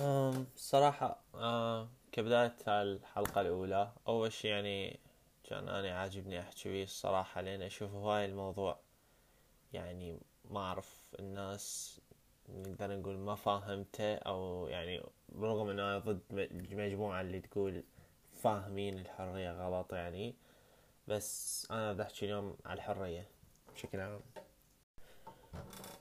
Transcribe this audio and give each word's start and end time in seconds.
أم، 0.00 0.46
الصراحة 0.56 1.20
أه 1.34 1.88
كبداية 2.12 2.56
الحلقة 2.68 3.40
الأولى 3.40 3.92
أول 4.08 4.32
شي 4.32 4.48
يعني 4.48 5.00
كان 5.44 5.68
أنا 5.68 5.98
عاجبني 5.98 6.40
أحكي 6.40 6.68
بيه 6.68 6.84
الصراحة 6.84 7.40
لأن 7.40 7.62
أشوف 7.62 7.92
هواي 7.92 8.24
الموضوع 8.24 8.78
يعني 9.72 10.18
ما 10.50 10.60
أعرف 10.60 11.14
الناس 11.18 12.00
نقدر 12.48 12.96
نقول 12.96 13.16
ما 13.18 13.34
فاهمته 13.34 14.14
أو 14.14 14.66
يعني 14.68 15.02
برغم 15.28 15.68
أن 15.68 15.78
أنا 15.78 15.98
ضد 15.98 16.22
المجموعة 16.32 17.20
اللي 17.20 17.40
تقول 17.40 17.84
فاهمين 18.42 18.98
الحرية 18.98 19.52
غلط 19.52 19.92
يعني 19.92 20.34
بس 21.08 21.66
أنا 21.70 21.92
بدي 21.92 22.02
أحكي 22.02 22.24
اليوم 22.24 22.56
على 22.64 22.76
الحرية 22.76 23.28
بشكل 23.74 24.00
عام. 24.00 24.20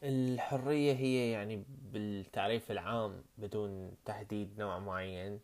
الحرية 0.04 0.94
هي 0.94 1.32
يعني 1.32 1.64
بالتعريف 1.94 2.72
العام 2.72 3.24
بدون 3.38 3.92
تحديد 4.06 4.60
نوع 4.60 4.80
معين 4.80 5.40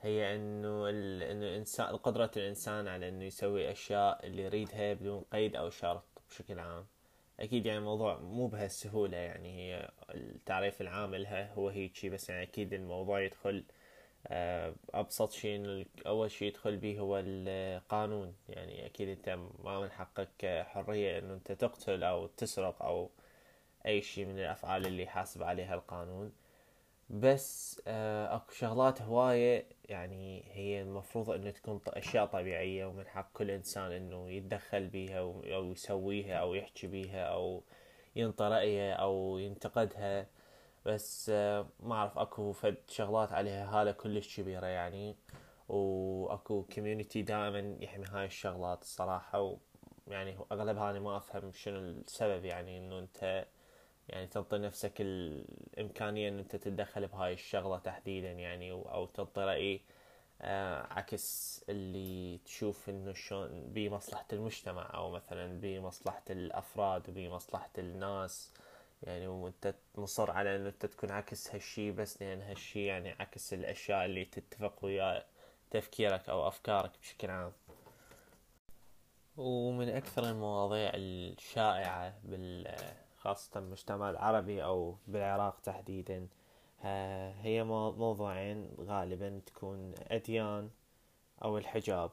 هي 0.00 0.36
إنه. 0.36 0.68
إنه 0.68 0.88
الانسان 0.88 1.96
قدرة 1.96 2.30
الإنسان 2.36 2.88
على 2.88 3.08
إنه 3.08 3.24
يسوي 3.24 3.72
أشياء 3.72 4.26
اللي 4.26 4.42
يريدها 4.42 4.94
بدون 4.94 5.24
قيد 5.32 5.56
أو 5.56 5.70
شرط 5.70 6.04
بشكل 6.30 6.58
عام 6.58 6.86
أكيد 7.40 7.66
يعني 7.66 7.78
الموضوع 7.78 8.18
مو 8.18 8.46
بهالسهولة 8.46 9.16
يعني 9.16 9.58
هي 9.58 9.90
التعريف 10.14 10.80
العام 10.80 11.14
لها 11.14 11.52
هو 11.52 11.68
هيجي 11.68 12.10
بس 12.10 12.30
يعني 12.30 12.42
أكيد 12.42 12.72
الموضوع 12.74 13.20
يدخل 13.20 13.64
آه، 14.26 14.74
أبسط 14.94 15.32
شيء 15.32 15.86
أول 16.06 16.30
شيء 16.30 16.48
يدخل 16.48 16.76
به 16.76 16.98
هو 16.98 17.22
القانون 17.26 18.34
يعني 18.48 18.86
أكيد 18.86 19.08
أنت 19.08 19.38
ما 19.64 19.80
من 19.80 19.90
حقك 19.90 20.64
حرية 20.68 21.18
إنه 21.18 21.34
أنت 21.34 21.52
تقتل 21.52 22.04
أو 22.04 22.26
تسرق 22.26 22.82
أو 22.82 23.10
أي 23.88 24.02
شيء 24.02 24.26
من 24.26 24.38
الأفعال 24.38 24.86
اللي 24.86 25.02
يحاسب 25.02 25.42
عليها 25.42 25.74
القانون. 25.74 26.32
بس 27.10 27.82
آه، 27.86 28.36
أكو 28.36 28.52
شغلات 28.52 29.02
هواية 29.02 29.66
يعني 29.84 30.44
هي 30.52 30.82
المفروض 30.82 31.30
إنه 31.30 31.50
تكون 31.50 31.80
أشياء 31.88 32.26
طبيعية 32.26 32.86
ومن 32.86 33.06
حق 33.06 33.32
كل 33.32 33.50
إنسان 33.50 33.92
إنه 33.92 34.30
يتدخل 34.30 34.86
بيها 34.86 35.18
أو 35.18 35.72
يسويها 35.72 36.36
أو 36.36 36.54
يحكي 36.54 36.86
بيها 36.86 37.24
أو 37.24 37.62
ينطي 38.16 38.44
رأيه 38.44 38.92
أو 38.92 39.38
ينتقدها. 39.38 40.26
بس 40.86 41.30
آه، 41.34 41.66
ما 41.80 41.94
أعرف 41.94 42.18
أكو 42.18 42.52
فد 42.52 42.76
شغلات 42.88 43.32
عليها 43.32 43.80
هالة 43.80 43.92
كلش 43.92 44.40
كبيرة 44.40 44.66
يعني. 44.66 45.16
وأكو 45.68 46.62
كوميونتي 46.74 47.22
دائما 47.22 47.76
يحمي 47.80 48.04
هاي 48.06 48.26
الشغلات 48.26 48.82
الصراحة. 48.82 49.40
و 49.42 49.58
يعني 50.08 50.38
هو 50.38 50.46
أغلبها 50.52 50.90
أنا 50.90 51.00
ما 51.00 51.16
أفهم 51.16 51.52
شنو 51.52 51.78
السبب 51.78 52.44
يعني 52.44 52.78
إنه 52.78 52.98
أنت 52.98 53.46
يعني 54.08 54.26
تعطي 54.26 54.58
نفسك 54.58 54.92
الإمكانية 55.00 56.28
إن 56.28 56.38
أنت 56.38 56.56
تتدخل 56.56 57.06
بهاي 57.06 57.32
الشغلة 57.32 57.78
تحديدا 57.78 58.32
يعني 58.32 58.72
و- 58.72 58.82
أو 58.82 59.06
تعطي 59.06 59.40
رأي 59.40 59.80
آه، 60.42 60.86
عكس 60.92 61.64
اللي 61.68 62.38
تشوف 62.44 62.88
إنه 62.88 63.12
شلون 63.12 63.48
بمصلحة 63.66 64.26
المجتمع 64.32 64.90
أو 64.94 65.10
مثلا 65.10 65.60
بمصلحة 65.60 66.22
الأفراد 66.30 67.10
بمصلحة 67.10 67.70
الناس. 67.78 68.52
يعني 69.02 69.26
وأنت 69.26 69.74
مصر 69.94 70.30
على 70.30 70.56
إنه 70.56 70.68
أنت 70.68 70.86
تكون 70.86 71.10
عكس 71.10 71.54
هالشي 71.54 71.90
بس 71.90 72.22
لأن 72.22 72.42
هالشي 72.42 72.86
يعني 72.86 73.10
عكس 73.10 73.54
الأشياء 73.54 74.04
اللي 74.04 74.24
تتفق 74.24 74.84
ويا 74.84 75.24
تفكيرك 75.70 76.28
أو 76.28 76.48
أفكارك 76.48 76.90
بشكل 77.02 77.30
عام. 77.30 77.52
ومن 79.36 79.88
أكثر 79.88 80.24
المواضيع 80.30 80.90
الشائعة 80.94 82.14
بال 82.24 82.74
خاصة 83.28 83.60
المجتمع 83.60 84.10
العربي 84.10 84.64
أو 84.64 84.96
بالعراق 85.08 85.60
تحديدا 85.60 86.28
ها- 86.80 87.42
هي 87.42 87.64
مو- 87.64 87.92
موضوعين 87.92 88.70
غالبا 88.80 89.40
تكون 89.46 89.94
أديان 89.98 90.70
أو 91.44 91.58
الحجاب 91.58 92.10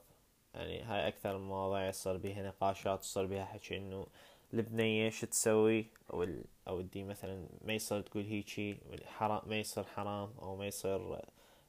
يعني 0.55 0.81
هاي 0.83 1.07
أكثر 1.07 1.35
المواضيع 1.35 1.87
يصير 1.89 2.17
بيها 2.17 2.43
نقاشات 2.47 3.03
يصير 3.03 3.25
بيها 3.25 3.45
حكي 3.45 3.77
إنه 3.77 4.07
البنية 4.53 5.09
شو 5.09 5.27
تسوي 5.27 5.85
أو 6.13 6.23
ال... 6.23 6.43
أو 6.67 6.79
الدين 6.79 7.07
مثلا 7.07 7.47
ما 7.61 7.73
يصير 7.73 8.01
تقول 8.01 8.23
هيجي 8.23 8.77
حرام 9.05 9.41
ما 9.49 9.55
يصير 9.59 9.83
حرام 9.83 10.33
أو 10.41 10.55
ما 10.55 10.67
يصير 10.67 11.21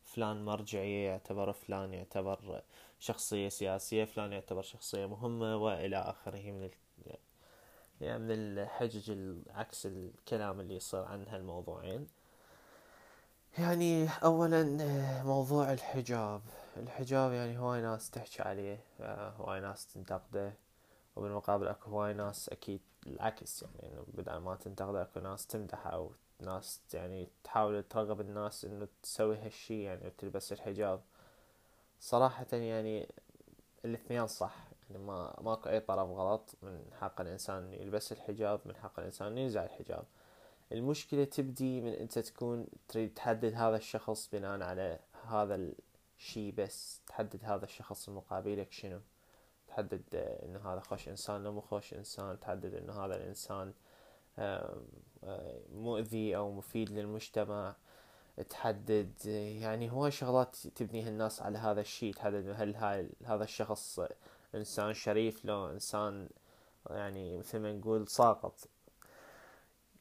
فلان 0.05 0.45
مرجعية 0.45 1.09
يعتبر 1.09 1.53
فلان 1.53 1.95
يعتبر 1.95 2.63
شخصية 3.01 3.49
سياسية 3.49 4.05
فلان 4.05 4.33
يعتبر 4.33 4.63
شخصية 4.63 5.07
مهمة 5.07 5.57
وإلى 5.57 5.97
آخره 5.97 6.51
من. 6.53 6.71
يعني 8.01 8.19
من 8.19 8.31
الحجج 8.31 9.11
ال- 9.11 9.43
عكس 9.51 9.87
الكلام 9.87 10.61
اللي 10.61 10.77
يصير 10.77 11.05
عن 11.05 11.29
هالموضوعين 11.29 12.07
يعني 13.59 14.09
أولا 14.25 14.79
آه، 14.81 15.23
موضوع 15.23 15.73
الحجاب. 15.73 16.41
الحجاب 16.77 17.33
يعني 17.33 17.59
هواي 17.59 17.81
ناس 17.83 18.11
تحكي 18.11 18.43
عليه 18.43 18.81
آه، 19.01 19.31
هواي 19.31 19.61
ناس 19.61 19.87
تنتقده. 19.93 20.53
وبالمقابل 21.17 21.69
أكو 21.69 21.91
هواي 21.91 22.15
ناس 22.15 22.49
أكيد 22.49 22.81
العكس 23.07 23.63
يعني 23.63 23.93
إنه 23.93 24.05
بدل 24.15 24.37
ما 24.37 24.57
تنتقده 24.57 25.03
أكو 25.03 25.21
ناس 25.21 25.47
تمدحه 25.47 25.91
أو 25.91 26.13
ناس 26.41 26.81
يعني 26.95 27.29
تحاول 27.45 27.83
ترغب 27.83 28.21
الناس 28.21 28.65
إنه 28.65 28.89
تسوي 29.03 29.37
هالشي 29.39 29.83
يعني 29.83 30.07
وتلبس 30.07 30.53
الحجاب. 30.53 31.01
صراحة 32.01 32.47
يعني 32.53 33.09
الاثنين 33.85 34.27
صح. 34.27 34.57
يعني 34.91 35.05
ما 35.05 35.37
ماكو 35.41 35.69
أي 35.69 35.81
طرف 35.81 36.09
غلط 36.11 36.55
من 36.63 36.85
حق 37.01 37.21
الإنسان 37.21 37.73
يلبس 37.73 38.13
الحجاب 38.13 38.61
من 38.65 38.77
حق 38.77 38.99
الإنسان 38.99 39.39
ينزع 39.39 39.65
الحجاب. 39.65 40.05
المشكلة 40.73 41.25
تبدي 41.25 41.81
من 41.81 41.93
أنت 41.93 42.19
تكون 42.19 42.67
تريد 42.89 43.15
تحدد 43.15 43.55
هذا 43.55 43.77
الشخص 43.77 44.29
بناء 44.33 44.63
على 44.63 44.99
هذا 45.27 45.73
الشي 46.19 46.51
بس. 46.53 47.03
تحدد 47.07 47.45
هذا 47.45 47.65
الشخص 47.65 48.09
المقابلك 48.09 48.73
شنو. 48.73 49.01
تحدد 49.69 50.03
آه، 50.15 50.45
إنه 50.47 50.73
هذا 50.73 50.81
خوش 50.81 51.09
إنسان 51.09 51.45
لو 51.45 51.53
مو 51.53 51.61
خوش 51.61 51.95
إنسان. 51.95 52.41
تحدد 52.41 52.75
إنه 52.75 53.05
هذا 53.05 53.17
الإنسان 53.17 53.73
آم، 54.39 54.87
آه، 55.25 55.61
مؤذي 55.75 56.37
أو 56.37 56.53
مفيد 56.53 56.91
للمجتمع. 56.91 57.77
تحدد 58.51 59.13
آه، 59.27 59.31
يعني 59.61 59.91
هواي 59.91 60.11
شغلات 60.11 60.57
تبنيها 60.57 61.09
الناس 61.09 61.43
على 61.43 61.59
هذا 61.59 61.81
الشيء 61.81 62.15
تحدد 62.15 62.55
هل 62.57 62.77
هذا 63.25 63.45
الشخص 63.45 64.01
إنسان 64.55 64.95
شريف 64.95 65.45
لو 65.45 65.67
إنسان 65.71 66.29
يعني 66.91 67.39
مثل 67.39 67.59
ما 67.59 67.73
نقول 67.73 68.09
ساقط. 68.09 68.69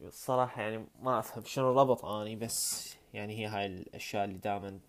الصراحة 0.01 0.61
يعني 0.61 0.85
ما 1.01 1.19
أفهم 1.19 1.44
شنو 1.45 1.72
الربط 1.72 2.06
أني 2.06 2.35
بس 2.35 2.94
يعني 3.13 3.39
هي 3.39 3.45
هاي 3.47 3.66
الأشياء 3.66 4.25
اللي 4.25 4.38
دائما 4.38 4.79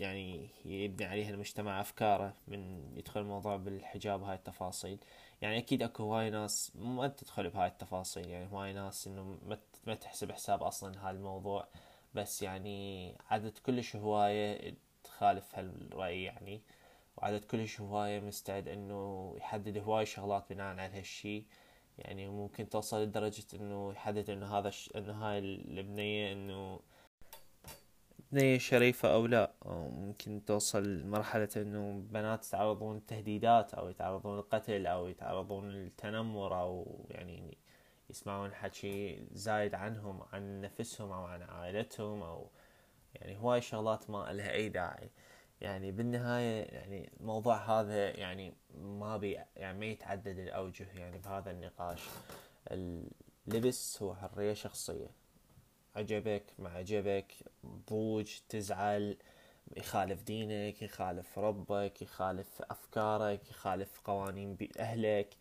يعني 0.00 0.48
يبني 0.64 1.06
عليها 1.06 1.30
المجتمع 1.30 1.80
أفكاره 1.80 2.34
من 2.48 2.92
يدخل 2.96 3.20
الموضوع 3.20 3.56
بالحجاب 3.56 4.22
هاي 4.22 4.34
التفاصيل. 4.36 4.98
يعني 5.42 5.58
أكيد 5.58 5.82
أكو 5.82 6.02
هواي 6.02 6.30
ناس 6.30 6.72
ما 6.74 7.08
تدخل 7.08 7.50
بهاي 7.50 7.68
التفاصيل 7.68 8.28
يعني 8.30 8.52
هواي 8.52 8.72
ناس 8.72 9.06
إنه 9.06 9.38
ما 9.86 9.94
تحسب 9.94 10.32
حساب 10.32 10.62
أصلا 10.62 11.10
هالموضوع. 11.10 11.66
بس 12.14 12.42
يعني 12.42 13.14
عدد 13.30 13.58
كلش 13.58 13.96
هواية 13.96 14.74
تخالف 15.04 15.58
هالرأي 15.58 16.22
يعني. 16.24 16.60
وعدد 17.16 17.44
كلش 17.44 17.80
هواية 17.80 18.20
مستعد 18.20 18.68
إنه 18.68 19.34
يحدد 19.36 19.78
هواي 19.78 20.06
شغلات 20.06 20.44
بناء 20.50 20.66
على 20.66 20.98
هالشي. 20.98 21.44
يعني 21.98 22.28
ممكن 22.28 22.68
توصل 22.68 23.02
لدرجة 23.02 23.44
إنه 23.54 23.92
يحدد 23.92 24.30
إنه 24.30 24.58
هذا 24.58 24.68
الش... 24.68 24.90
إنه 24.96 25.12
هاي 25.12 25.38
البنية 25.38 26.32
إنه 26.32 26.80
بنية 28.32 28.58
شريفة 28.58 29.14
أو 29.14 29.26
لا. 29.26 29.52
أو 29.66 29.88
ممكن 29.90 30.44
توصل 30.44 30.84
لمرحلة 30.84 31.48
إنه 31.56 32.02
بنات 32.10 32.46
يتعرضون 32.46 32.96
لتهديدات 32.96 33.74
أو 33.74 33.88
يتعرضون 33.88 34.36
للقتل 34.36 34.86
أو 34.86 35.08
يتعرضون 35.08 35.70
للتنمر 35.70 36.60
أو 36.60 37.04
يعني 37.10 37.58
يسمعون 38.10 38.54
حكي 38.54 39.26
زايد 39.32 39.74
عنهم 39.74 40.22
عن 40.32 40.60
نفسهم 40.60 41.12
أو 41.12 41.24
عن 41.24 41.42
عائلتهم 41.42 42.22
أو 42.22 42.50
يعني 43.14 43.38
هواي 43.38 43.60
شغلات 43.60 44.10
ما 44.10 44.32
لها 44.32 44.52
أي 44.52 44.68
داعي. 44.68 45.10
يعني 45.64 45.92
بالنهاية 45.92 46.64
يعني 46.64 47.10
الموضوع 47.20 47.56
هذا 47.56 48.16
يعني 48.16 48.54
ما 48.74 49.16
بي 49.16 49.38
يعني 49.56 49.78
ما 49.78 49.86
يتعدد 49.86 50.38
الأوجه 50.38 50.86
يعني 50.94 51.18
بهذا 51.18 51.50
النقاش. 51.50 52.00
اللبس 52.70 54.02
هو 54.02 54.14
حرية 54.14 54.54
شخصية. 54.54 55.10
عجبك 55.96 56.44
ما 56.58 56.70
عجبك 56.70 57.32
ضوج 57.90 58.38
تزعل 58.48 59.16
يخالف 59.76 60.22
دينك 60.22 60.82
يخالف 60.82 61.38
ربك 61.38 62.02
يخالف 62.02 62.62
أفكارك 62.62 63.50
يخالف 63.50 64.00
قوانين 64.04 64.56
أهلك. 64.78 65.34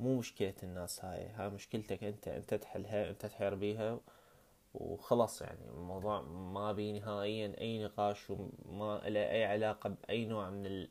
مو 0.00 0.18
مشكلة 0.18 0.54
الناس 0.62 1.04
هاي 1.04 1.28
هاي 1.28 1.50
مشكلتك 1.50 2.04
أنت. 2.04 2.28
أنت 2.28 2.54
تحلها 2.54 3.10
أنت 3.10 3.26
تحير 3.26 3.54
بيها 3.54 4.00
وخلص 4.74 5.42
يعني 5.42 5.68
الموضوع 5.68 6.20
ما 6.22 6.72
بي 6.72 6.92
نهائيا 6.92 7.60
أي 7.60 7.84
نقاش 7.84 8.30
وما 8.30 9.02
له 9.04 9.30
أي 9.30 9.44
علاقة 9.44 9.88
بأي 9.88 10.24
نوع 10.24 10.50
من 10.50 10.88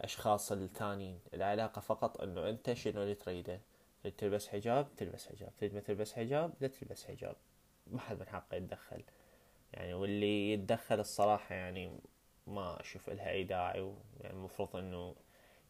الأشخاص 0.00 0.52
الثانيين. 0.52 1.20
العلاقة 1.34 1.80
فقط 1.80 2.20
أنه 2.20 2.48
أنت 2.48 2.72
شنو 2.72 3.02
اللي 3.02 3.14
تريده؟ 3.14 3.60
تريد 4.02 4.16
تلبس 4.16 4.48
حجاب؟ 4.48 4.96
تلبس 4.96 5.26
حجاب. 5.28 5.50
تريد 5.58 5.74
ما 5.74 5.80
تلبس 5.80 6.12
حجاب؟ 6.12 6.54
لا 6.60 6.68
تلبس 6.68 7.04
حجاب. 7.04 7.36
ما 7.86 8.00
حد 8.00 8.20
من 8.20 8.28
حقه 8.28 8.56
يتدخل. 8.56 9.02
يعني 9.72 9.94
واللي 9.94 10.52
يتدخل 10.52 11.00
الصراحة 11.00 11.54
يعني 11.54 12.00
ما 12.46 12.80
أشوف 12.80 13.10
لها 13.10 13.30
أي 13.30 13.44
داعي 13.44 13.94
يعني 14.20 14.34
المفروض 14.34 14.76
إنه 14.76 15.14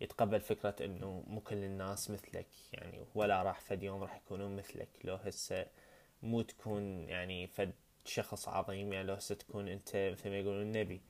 يتقبل 0.01 0.41
فكرة 0.41 0.77
إنه 0.85 1.25
مو 1.27 1.41
كل 1.41 1.57
الناس 1.57 2.11
مثلك. 2.11 2.47
يعني 2.73 3.05
ولا 3.15 3.43
راح 3.43 3.61
فد 3.61 3.83
يوم 3.83 4.03
راح 4.03 4.17
يكونون 4.17 4.57
مثلك. 4.57 4.89
لو 5.05 5.15
هسه 5.15 5.67
مو 6.25 6.43
تكون 6.43 7.09
يعني 7.09 7.47
فد 7.47 7.73
شخص 8.05 8.49
عظيم 8.49 8.93
يعني 8.93 9.09
لو 9.09 9.15
هسه 9.15 9.35
تكون 9.35 9.69
أنت 9.69 9.89
مثل 10.13 10.31
ما 10.31 10.39
يقولون 10.39 10.73
نبي. 10.73 11.01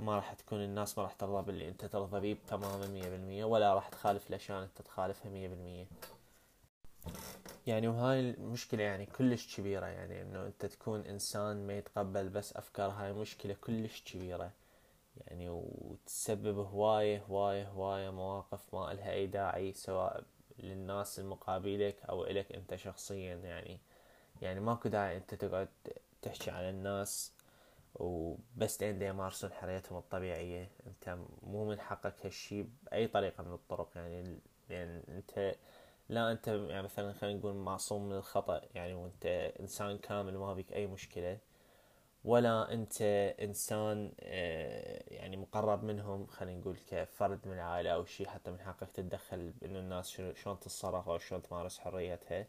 ما 0.00 0.16
راح 0.16 0.32
تكون 0.32 0.64
الناس 0.64 0.98
ما 0.98 1.04
راح 1.04 1.12
ترضى 1.12 1.46
باللي 1.46 1.68
أنت 1.68 1.84
ترضى 1.84 2.20
بيه 2.20 2.36
تماما 2.48 2.86
مية 2.86 3.08
بالمية 3.08 3.44
ولا 3.44 3.74
راح 3.74 3.88
تخالف 3.88 4.28
الاشياء 4.30 4.62
أنت 4.62 4.82
تخالفها 4.82 5.30
مية 5.30 5.48
بالمية. 5.48 5.86
يعني 7.66 7.88
وهاي 7.88 8.20
المشكلة 8.20 8.82
يعني 8.82 9.06
كلش 9.06 9.56
كبيرة 9.56 9.86
يعني 9.86 10.22
إنه 10.22 10.46
أنت 10.46 10.66
تكون 10.66 11.00
إنسان 11.00 11.66
ما 11.66 11.78
يتقبل 11.78 12.28
بس 12.28 12.56
أفكار 12.56 12.90
هاي 12.90 13.12
مشكلة 13.12 13.56
كلش 13.60 14.02
كبيرة. 14.02 14.52
يعني 15.16 15.48
وتسبب 15.48 16.58
هواية 16.58 17.22
هواية 17.22 17.68
هواية 17.68 18.10
مواقف 18.10 18.74
ما 18.74 18.92
إلها 18.92 19.12
أي 19.12 19.26
داعي 19.26 19.72
سواء 19.72 20.24
للناس 20.58 21.18
المقابلك 21.18 21.96
أو 22.08 22.24
إلك 22.24 22.52
أنت 22.52 22.74
شخصيا 22.76 23.34
يعني 23.34 23.80
يعني 24.42 24.60
ماكو 24.60 24.88
داعي 24.88 25.16
أنت 25.16 25.34
تقعد 25.34 25.68
تحكي 26.22 26.50
على 26.50 26.70
الناس 26.70 27.32
وبس 27.94 28.82
لين 28.82 29.02
يمارسون 29.02 29.52
حريتهم 29.52 29.98
الطبيعية. 29.98 30.68
أنت 30.86 31.18
مو 31.42 31.64
من 31.68 31.80
حقك 31.80 32.14
هالشي 32.26 32.64
بأي 32.84 33.06
طريقة 33.08 33.44
من 33.44 33.52
الطرق. 33.52 33.88
يعني 33.96 34.38
يعني 34.70 35.02
أنت 35.08 35.54
لا 36.08 36.32
أنت 36.32 36.48
يعني 36.48 36.82
مثلا 36.82 37.12
خلينا 37.12 37.38
نقول 37.38 37.54
معصوم 37.54 38.08
من 38.08 38.16
الخطأ. 38.16 38.60
يعني 38.74 38.94
وأنت 38.94 39.26
إنسان 39.60 39.98
كامل 39.98 40.36
ما 40.38 40.54
بيك 40.54 40.72
أي 40.72 40.86
مشكلة. 40.86 41.38
ولا 42.24 42.72
انت 42.72 43.02
إنسان 43.42 44.12
آه، 44.20 45.02
يعني 45.14 45.36
مقرب 45.36 45.84
منهم 45.84 46.26
خلينا 46.26 46.60
نقول 46.60 46.76
كفرد 46.90 47.40
من 47.48 47.52
العائلة 47.52 47.90
أو 47.90 48.04
شيء 48.04 48.26
حتى 48.28 48.50
من 48.50 48.60
حقك 48.60 48.88
تتدخل 48.94 49.50
بانه 49.60 49.78
الناس 49.78 50.10
شلون 50.10 50.60
تتصرف 50.60 51.08
أو 51.08 51.18
شلون 51.18 51.42
تمارس 51.42 51.78
حريتها. 51.78 52.46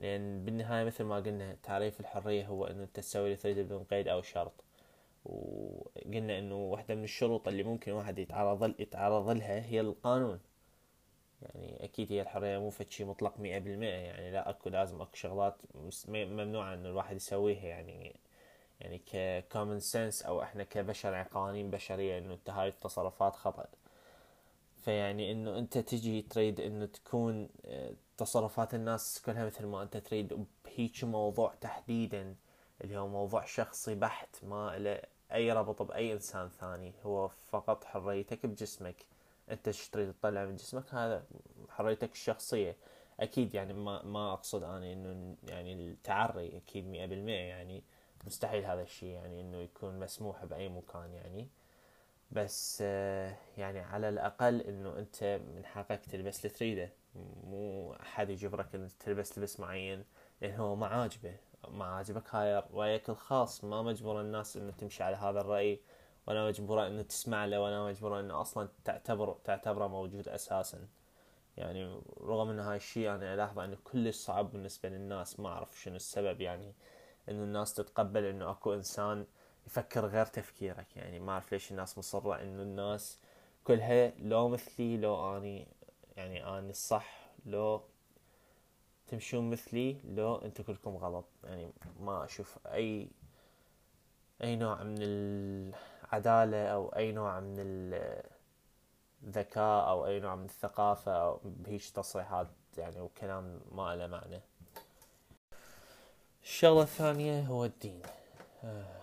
لأن 0.00 0.44
بالنهاية 0.44 0.84
مثل 0.84 1.04
ما 1.04 1.16
قلنا 1.16 1.56
تعريف 1.62 2.00
الحرية 2.00 2.46
هو 2.46 2.66
إنه 2.66 2.82
أنت 2.82 2.96
تسوي 2.96 3.24
اللي 3.24 3.36
تريده 3.36 3.62
بدون 3.62 3.84
قيد 3.84 4.08
أو 4.08 4.22
شرط. 4.22 4.52
وقلنا 5.24 6.38
إنه 6.38 6.56
واحدة 6.56 6.94
من 6.94 7.04
الشروط 7.04 7.48
اللي 7.48 7.62
ممكن 7.62 7.92
واحد 7.92 8.18
يتعرض 8.18 8.80
يتعرض 8.80 9.30
لها 9.30 9.66
هي 9.66 9.80
القانون. 9.80 10.40
يعني 11.42 11.84
أكيد 11.84 12.12
هي 12.12 12.22
الحرية 12.22 12.58
مو 12.58 12.70
شيء 12.88 13.06
مطلق 13.06 13.40
مئة 13.40 13.58
بالمئة. 13.58 13.88
يعني 13.88 14.30
لا 14.30 14.50
أكو 14.50 14.68
لازم 14.68 15.00
أكو 15.00 15.14
شغلات 15.14 15.56
ممنوعة 16.08 16.74
إنه 16.74 16.88
الواحد 16.88 17.16
يسويها. 17.16 17.66
يعني 17.66 18.16
يعني 18.80 19.02
ككومن 19.06 19.80
سنس 19.80 20.22
أو 20.22 20.42
إحنا 20.42 20.64
كبشر 20.64 21.12
يعني 21.12 21.28
قوانين 21.28 21.70
بشرية 21.70 22.18
إنه 22.18 22.34
إنت 22.34 22.50
هاي 22.50 22.68
التصرفات 22.68 23.36
خطأ. 23.36 23.66
فيعني 24.84 25.32
إنه 25.32 25.58
أنت 25.58 25.78
تجي 25.78 26.22
تريد 26.22 26.60
إنه 26.60 26.86
تكون 26.86 27.48
آه، 27.64 27.92
تصرفات 28.16 28.74
الناس 28.74 29.22
كلها 29.26 29.46
مثل 29.46 29.66
ما 29.66 29.82
أنت 29.82 29.96
تريد 29.96 30.46
بهيك 30.64 31.04
موضوع 31.04 31.54
تحديدا 31.54 32.34
اللي 32.84 32.96
هو 32.98 33.08
موضوع 33.08 33.44
شخصي 33.44 33.94
بحت 33.94 34.44
ما 34.44 34.78
له 34.78 35.02
أي 35.32 35.52
ربط 35.52 35.82
بأي 35.82 36.12
إنسان 36.12 36.48
ثاني. 36.48 36.92
هو 37.02 37.28
فقط 37.28 37.84
حريتك 37.84 38.46
بجسمك. 38.46 39.06
أنت 39.50 39.68
إيش 39.68 39.88
تريد 39.88 40.12
تطلع 40.12 40.44
من 40.44 40.56
جسمك؟ 40.56 40.94
هذا 40.94 41.24
حريتك 41.68 42.12
الشخصية. 42.12 42.76
أكيد 43.20 43.54
يعني 43.54 43.72
ما 43.72 44.02
ما 44.02 44.32
أقصد 44.32 44.62
أنا 44.62 44.92
إنه 44.92 45.36
يعني 45.48 45.72
التعري 45.72 46.56
أكيد 46.56 46.86
مئة 46.86 47.06
بالمئة 47.06 47.42
يعني 47.44 47.82
مستحيل 48.26 48.64
هذا 48.64 48.82
الشيء 48.82 49.08
يعني 49.08 49.40
إنه 49.40 49.56
يكون 49.58 49.98
مسموح 50.00 50.44
بأي 50.44 50.68
مكان 50.68 51.14
يعني. 51.14 51.48
بس 52.30 52.78
آه، 52.86 53.36
يعني 53.58 53.80
على 53.80 54.08
الأقل 54.08 54.60
إنه 54.60 54.98
أنت 54.98 55.40
من 55.56 55.64
حقك 55.64 56.06
تلبس 56.06 56.44
اللي 56.44 56.56
تريده 56.56 56.92
مو 57.44 57.92
أحد 57.92 58.30
يجبرك 58.30 58.74
إنك 58.74 58.92
تلبس 58.92 59.38
لبس 59.38 59.60
معين 59.60 60.04
لأن 60.40 60.54
هو 60.54 60.76
ما 60.76 60.86
عاجبه. 60.86 61.36
ما 61.68 61.84
عاجبك 61.84 62.34
هاي 62.34 62.62
رأيك 62.74 63.10
الخاص. 63.10 63.64
ما 63.64 63.82
مجبور 63.82 64.20
الناس 64.20 64.56
إنه 64.56 64.72
تمشي 64.72 65.02
على 65.02 65.16
هذا 65.16 65.40
الرأي 65.40 65.80
ولا 66.26 66.48
مجبورة 66.48 66.86
إنه 66.86 67.02
تسمع 67.02 67.44
له 67.44 67.60
ولا 67.60 67.84
مجبورة 67.84 68.20
إنه 68.20 68.40
أصلا 68.40 68.68
تعتبر 68.84 69.36
تعتبره 69.44 69.86
موجود 69.86 70.28
أساسا. 70.28 70.88
يعني 71.56 72.00
رغم 72.20 72.50
إن 72.50 72.60
هاي 72.60 72.76
الشيء 72.76 73.14
أنا 73.14 73.34
ألاحظه 73.34 73.64
إنه 73.64 73.76
كلش 73.84 74.16
صعب 74.16 74.52
بالنسبة 74.52 74.88
للناس. 74.88 75.40
ما 75.40 75.48
أعرف 75.48 75.80
شنو 75.80 75.96
السبب 75.96 76.40
يعني 76.40 76.74
إنه 77.28 77.44
الناس 77.44 77.74
تتقبل 77.74 78.24
إنه 78.24 78.50
أكو 78.50 78.74
إنسان 78.74 79.26
يفكر 79.70 80.06
غير 80.06 80.26
تفكيرك. 80.26 80.96
يعني 80.96 81.18
ما 81.18 81.32
أعرف 81.32 81.52
ليش 81.52 81.70
الناس 81.70 81.98
مصرة 81.98 82.42
إنه 82.42 82.62
الناس 82.62 83.18
كلها 83.64 84.12
لو 84.18 84.48
مثلي 84.48 84.96
لو 84.96 85.36
أني 85.36 85.66
يعني 86.16 86.58
أني 86.58 86.70
الصح 86.70 87.30
لو 87.46 87.82
تمشون 89.06 89.50
مثلي 89.50 89.96
لو 90.04 90.36
أنتم 90.36 90.64
كلكم 90.64 90.96
غلط. 90.96 91.24
يعني 91.44 91.72
ما 92.00 92.24
أشوف 92.24 92.58
أي 92.66 93.08
أي 94.42 94.56
نوع 94.56 94.82
من 94.82 94.96
العدالة 95.00 96.66
أو 96.68 96.88
أي 96.88 97.12
نوع 97.12 97.40
من 97.40 97.54
الذكاء 99.22 99.88
أو 99.88 100.06
أي 100.06 100.20
نوع 100.20 100.34
من 100.34 100.44
الثقافة 100.44 101.12
أو 101.12 101.40
بهيش 101.44 101.90
تصريحات 101.90 102.48
يعني 102.78 103.00
وكلام 103.00 103.60
ما 103.72 103.96
له 103.96 104.06
معنى. 104.06 104.40
الشغلة 106.42 106.82
الثانية 106.82 107.40
هو 107.40 107.64
الدين. 107.64 108.02
آه، 108.64 108.99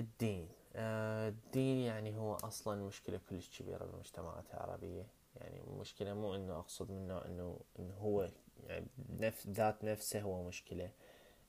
الدين. 0.00 0.48
آه، 0.76 1.28
الدين 1.28 1.78
يعني 1.78 2.16
هو 2.16 2.34
أصلا 2.34 2.84
مشكلة 2.86 3.20
كلش 3.30 3.62
كبيرة 3.62 3.84
بالمجتمعات 3.84 4.44
العربية. 4.54 5.06
يعني 5.36 5.60
المشكلة 5.60 6.14
مو 6.14 6.34
إنه 6.34 6.58
أقصد 6.58 6.90
منه 6.90 7.24
إنه 7.24 7.60
إنه 7.78 7.94
هو 7.94 8.28
يعني 8.66 8.86
نفس 9.20 9.46
ذات 9.46 9.84
نفسه 9.84 10.20
هو 10.20 10.42
مشكلة. 10.42 10.90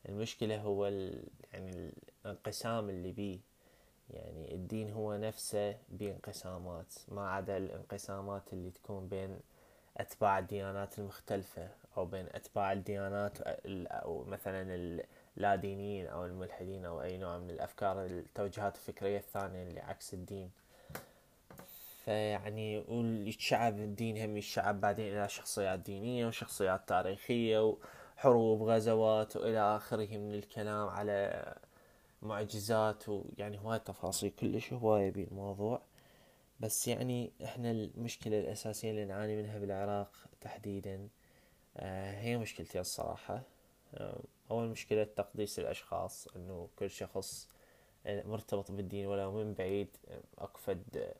المشكلة 0.09 0.61
هو 0.61 0.85
يعني 1.53 1.91
الانقسام 2.25 2.89
اللي 2.89 3.11
بيه. 3.11 3.39
يعني 4.09 4.55
الدين 4.55 4.91
هو 4.91 5.17
نفسه 5.17 5.77
بانقسامات. 5.89 6.93
ما 7.07 7.29
عدا 7.29 7.57
الانقسامات 7.57 8.53
اللي 8.53 8.71
تكون 8.71 9.07
بين 9.07 9.39
أتباع 9.97 10.39
الديانات 10.39 10.99
المختلفة 10.99 11.69
أو 11.97 12.05
بين 12.05 12.25
أتباع 12.31 12.71
الديانات 12.73 13.37
أو 13.41 14.23
مثلا 15.33 15.37
اللادينيين 15.37 16.07
أو 16.07 16.25
الملحدين 16.25 16.85
أو 16.85 17.01
أي 17.01 17.17
نوع 17.17 17.37
من 17.37 17.49
الأفكار 17.49 18.05
التوجهات 18.05 18.75
الفكرية 18.75 19.17
الثانية 19.17 19.63
اللي 19.63 19.79
عكس 19.79 20.13
الدين. 20.13 20.51
فيعني 22.05 22.79
والشعب 22.79 23.79
الدين 23.79 24.17
هم 24.17 24.37
الشعب 24.37 24.81
بعدين 24.81 25.13
إلى 25.13 25.29
شخصيات 25.29 25.79
دينية 25.79 26.27
وشخصيات 26.27 26.89
تاريخية 26.89 27.59
وحروب 28.17 28.61
غزوات 28.61 29.35
وإلى 29.37 29.59
آخره 29.59 30.17
من 30.17 30.33
الكلام 30.33 30.87
على 30.87 31.45
معجزات 32.21 33.09
ويعني 33.09 33.59
هواي 33.59 33.79
تفاصيل 33.79 34.31
كلش 34.39 34.73
هواية 34.73 35.11
بالموضوع 35.11 35.81
بس 36.59 36.87
يعني 36.87 37.31
إحنا 37.43 37.71
المشكلة 37.71 38.39
الأساسية 38.39 38.91
اللي 38.91 39.05
نعاني 39.05 39.35
منها 39.35 39.59
بالعراق 39.59 40.11
تحديدا 40.41 41.07
آه، 41.77 42.11
هي 42.21 42.37
مشكلتي 42.37 42.79
الصراحة. 42.79 43.41
أول 44.53 44.67
مشكلة 44.67 45.03
تقديس 45.03 45.59
الأشخاص 45.59 46.27
إنه 46.35 46.69
كل 46.79 46.89
شخص 46.89 47.49
مرتبط 48.05 48.71
بالدين 48.71 49.05
ولو 49.07 49.31
من 49.31 49.53
بعيد 49.53 49.97
أقفد 50.37 51.13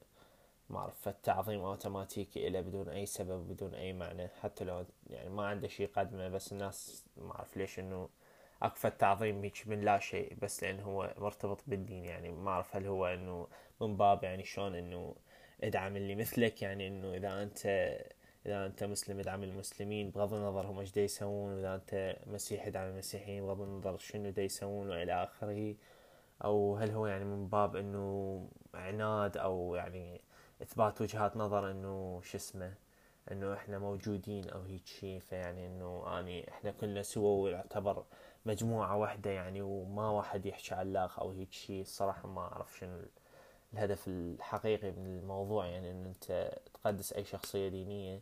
ما 0.69 0.79
أعرف 0.79 1.09
تعظيم 1.09 1.61
أوتوماتيكي 1.61 2.47
إلى 2.47 2.61
بدون 2.61 2.89
أي 2.89 3.05
سبب 3.05 3.47
بدون 3.47 3.73
أي 3.75 3.93
معنى. 3.93 4.27
حتى 4.27 4.63
لو 4.63 4.85
يعني 5.09 5.29
ما 5.29 5.47
عنده 5.47 5.67
شيء 5.67 5.89
قدمه 5.95 6.29
بس 6.29 6.51
الناس 6.53 7.05
ما 7.17 7.35
أعرف 7.35 7.57
ليش 7.57 7.79
إنه 7.79 8.09
أكفى 8.61 8.87
التعظيم 8.87 9.43
هيك 9.43 9.67
من 9.67 9.81
لا 9.81 9.99
شيء 9.99 10.35
بس 10.41 10.63
لأن 10.63 10.79
هو 10.79 11.13
مرتبط 11.17 11.63
بالدين. 11.67 12.05
يعني 12.05 12.31
ما 12.31 12.51
أعرف 12.51 12.75
هل 12.75 12.87
هو 12.87 13.05
إنه 13.05 13.47
من 13.81 13.97
باب 13.97 14.23
يعني 14.23 14.43
شلون 14.43 14.75
إنه 14.75 15.15
إدعم 15.63 15.95
اللي 15.97 16.15
مثلك 16.15 16.61
يعني 16.61 16.87
إنه 16.87 17.13
إذا 17.13 17.43
أنت 17.43 17.67
إذا 18.45 18.65
أنت 18.65 18.83
مسلم 18.83 19.19
ادعم 19.19 19.43
المسلمين 19.43 20.09
بغض 20.09 20.33
النظر 20.33 20.65
هم 20.65 20.79
إيش 20.79 20.91
دا 20.91 21.01
يسوون 21.01 21.53
وإذا 21.53 21.75
أنت 21.75 22.15
مسيحي 22.27 22.67
ادعم 22.67 22.89
المسيحيين 22.89 23.45
بغض 23.45 23.61
النظر 23.61 23.97
شنو 23.97 24.29
دا 24.29 24.41
يسوون 24.41 24.89
وإلى 24.89 25.23
آخره. 25.23 25.75
أو 26.43 26.75
هل 26.75 26.91
هو 26.91 27.07
يعني 27.07 27.25
من 27.25 27.47
باب 27.47 27.75
إنه 27.75 28.47
عناد 28.73 29.37
أو 29.37 29.75
يعني 29.75 30.21
إثبات 30.61 31.01
وجهات 31.01 31.37
نظر 31.37 31.71
إنه 31.71 32.21
شو 32.23 32.37
اسمه 32.37 32.73
إنه 33.31 33.53
إحنا 33.53 33.79
موجودين 33.79 34.49
أو 34.49 34.61
هيك 34.61 34.85
شيء 34.87 35.19
فيعني 35.19 35.67
إنه 35.67 36.19
أني 36.19 36.49
إحنا 36.49 36.71
كلنا 36.71 37.03
سوا 37.03 37.43
ويعتبر 37.43 38.03
مجموعة 38.45 38.97
واحدة 38.97 39.31
يعني 39.31 39.61
وما 39.61 40.09
واحد 40.09 40.45
يحكي 40.45 40.75
على 40.75 40.89
الآخر 40.89 41.21
أو 41.21 41.31
هيك 41.31 41.51
شيء 41.53 41.81
الصراحة 41.81 42.27
ما 42.29 42.41
أعرف 42.41 42.77
شنو 42.77 42.99
الهدف 43.73 44.07
الحقيقي 44.07 44.91
من 44.91 45.05
الموضوع. 45.19 45.65
يعني 45.67 45.91
إن 45.91 46.05
أنت 46.05 46.57
تقدس 46.73 47.13
أي 47.13 47.25
شخصية 47.25 47.69
دينية 47.69 48.21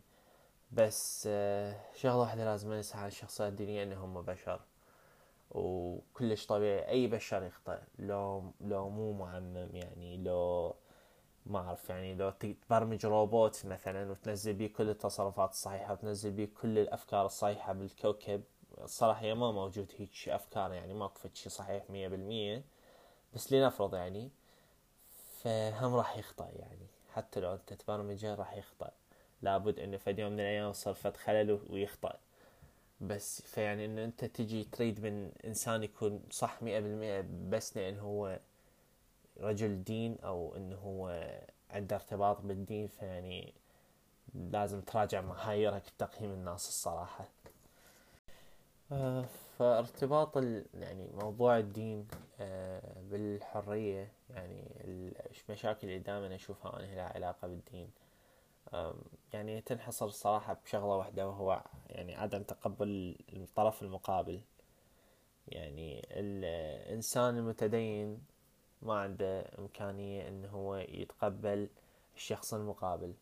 بس 0.72 1.24
آه، 1.30 1.76
شغلة 1.94 2.16
واحدة 2.16 2.44
لازم 2.44 2.72
ننسى 2.72 2.98
عن 2.98 3.06
الشخصيات 3.06 3.50
الدينية 3.50 3.82
إنهم 3.82 4.22
بشر. 4.22 4.60
وكلش 5.50 6.46
طبيعي 6.46 6.88
أي 6.88 7.06
بشر 7.06 7.42
يخطئ. 7.42 7.78
لو 7.98 8.52
لو 8.60 8.88
مو 8.90 9.12
معمم 9.12 9.68
يعني 9.74 10.16
لو 10.16 10.74
ما 11.46 11.58
أعرف 11.58 11.90
يعني 11.90 12.14
لو 12.14 12.30
تبرمج 12.30 13.06
روبوت 13.06 13.66
مثلا 13.66 14.10
وتنزل 14.10 14.52
بيه 14.52 14.72
كل 14.72 14.88
التصرفات 14.90 15.50
الصحيحة 15.50 15.92
وتنزل 15.92 16.30
بيه 16.30 16.48
كل 16.62 16.78
الأفكار 16.78 17.26
الصحيحة 17.26 17.72
بالكوكب 17.72 18.42
الصراحة 18.78 19.34
ما 19.34 19.52
موجود 19.52 19.92
هيك 19.98 20.28
أفكار 20.28 20.72
يعني 20.72 20.94
ماكو 20.94 21.28
شيء 21.34 21.52
صحيح 21.52 21.90
مية 21.90 22.08
بالمية 22.08 22.64
بس 23.34 23.52
لنفرض 23.52 23.94
يعني 23.94 24.30
فهم 25.42 25.94
راح 25.94 26.18
يخطأ 26.18 26.48
يعني. 26.48 26.86
حتى 27.12 27.40
لو 27.40 27.54
أنت 27.54 27.72
تبرمجه 27.72 28.34
راح 28.34 28.56
يخطأ 28.56 28.90
لابد 29.42 29.80
إنه 29.80 29.96
في 29.96 30.14
يوم 30.18 30.32
من 30.32 30.40
الأيام 30.40 30.70
يصير 30.70 30.94
فد 30.94 31.16
خلل 31.16 31.60
ويخطأ. 31.70 32.18
بس 33.00 33.42
فيعني 33.42 33.84
إنه 33.84 34.04
أنت 34.04 34.24
تجي 34.24 34.64
تريد 34.64 35.00
من 35.00 35.32
إنسان 35.44 35.82
يكون 35.82 36.22
صح 36.30 36.62
مئة 36.62 36.80
بالمئة 36.80 37.24
بس 37.50 37.76
لأن 37.76 37.98
هو 37.98 38.38
رجل 39.40 39.84
دين 39.84 40.18
أو 40.24 40.56
إنه 40.56 40.76
هو 40.76 41.30
عنده 41.70 41.96
ارتباط 41.96 42.40
بالدين 42.40 42.86
فيعني 42.86 43.52
لازم 44.34 44.80
تراجع 44.80 45.20
معاييرك 45.20 45.82
بتقييم 45.96 46.32
الناس 46.32 46.68
الصراحة. 46.68 47.28
آه، 48.92 49.24
فارتباط 49.58 50.36
يعني 50.74 51.08
موضوع 51.14 51.58
الدين 51.58 52.08
آه، 52.40 52.82
بالحرية 53.10 54.12
يعني 54.30 54.64
المشاكل 55.48 55.86
اللي 55.86 55.98
دائما 55.98 56.34
أشوفها 56.34 56.76
أنا 56.76 56.86
لها 56.86 57.12
علاقة 57.14 57.48
بالدين. 57.48 57.90
يعني 59.32 59.60
تنحصر 59.60 60.06
الصراحة 60.06 60.52
بشغلة 60.64 60.96
واحدة 60.96 61.28
وهو 61.28 61.62
يعني 61.86 62.16
عدم 62.16 62.42
تقبل 62.42 63.16
الطرف 63.32 63.82
المقابل. 63.82 64.40
يعني 65.48 66.06
الإنسان 66.10 67.38
المتدين 67.38 68.18
ما 68.82 68.94
عنده 68.94 69.40
إمكانية 69.58 70.28
إنه 70.28 70.48
هو 70.48 70.76
يتقبل 70.76 71.68
الشخص 72.16 72.54
المقابل. 72.54 73.14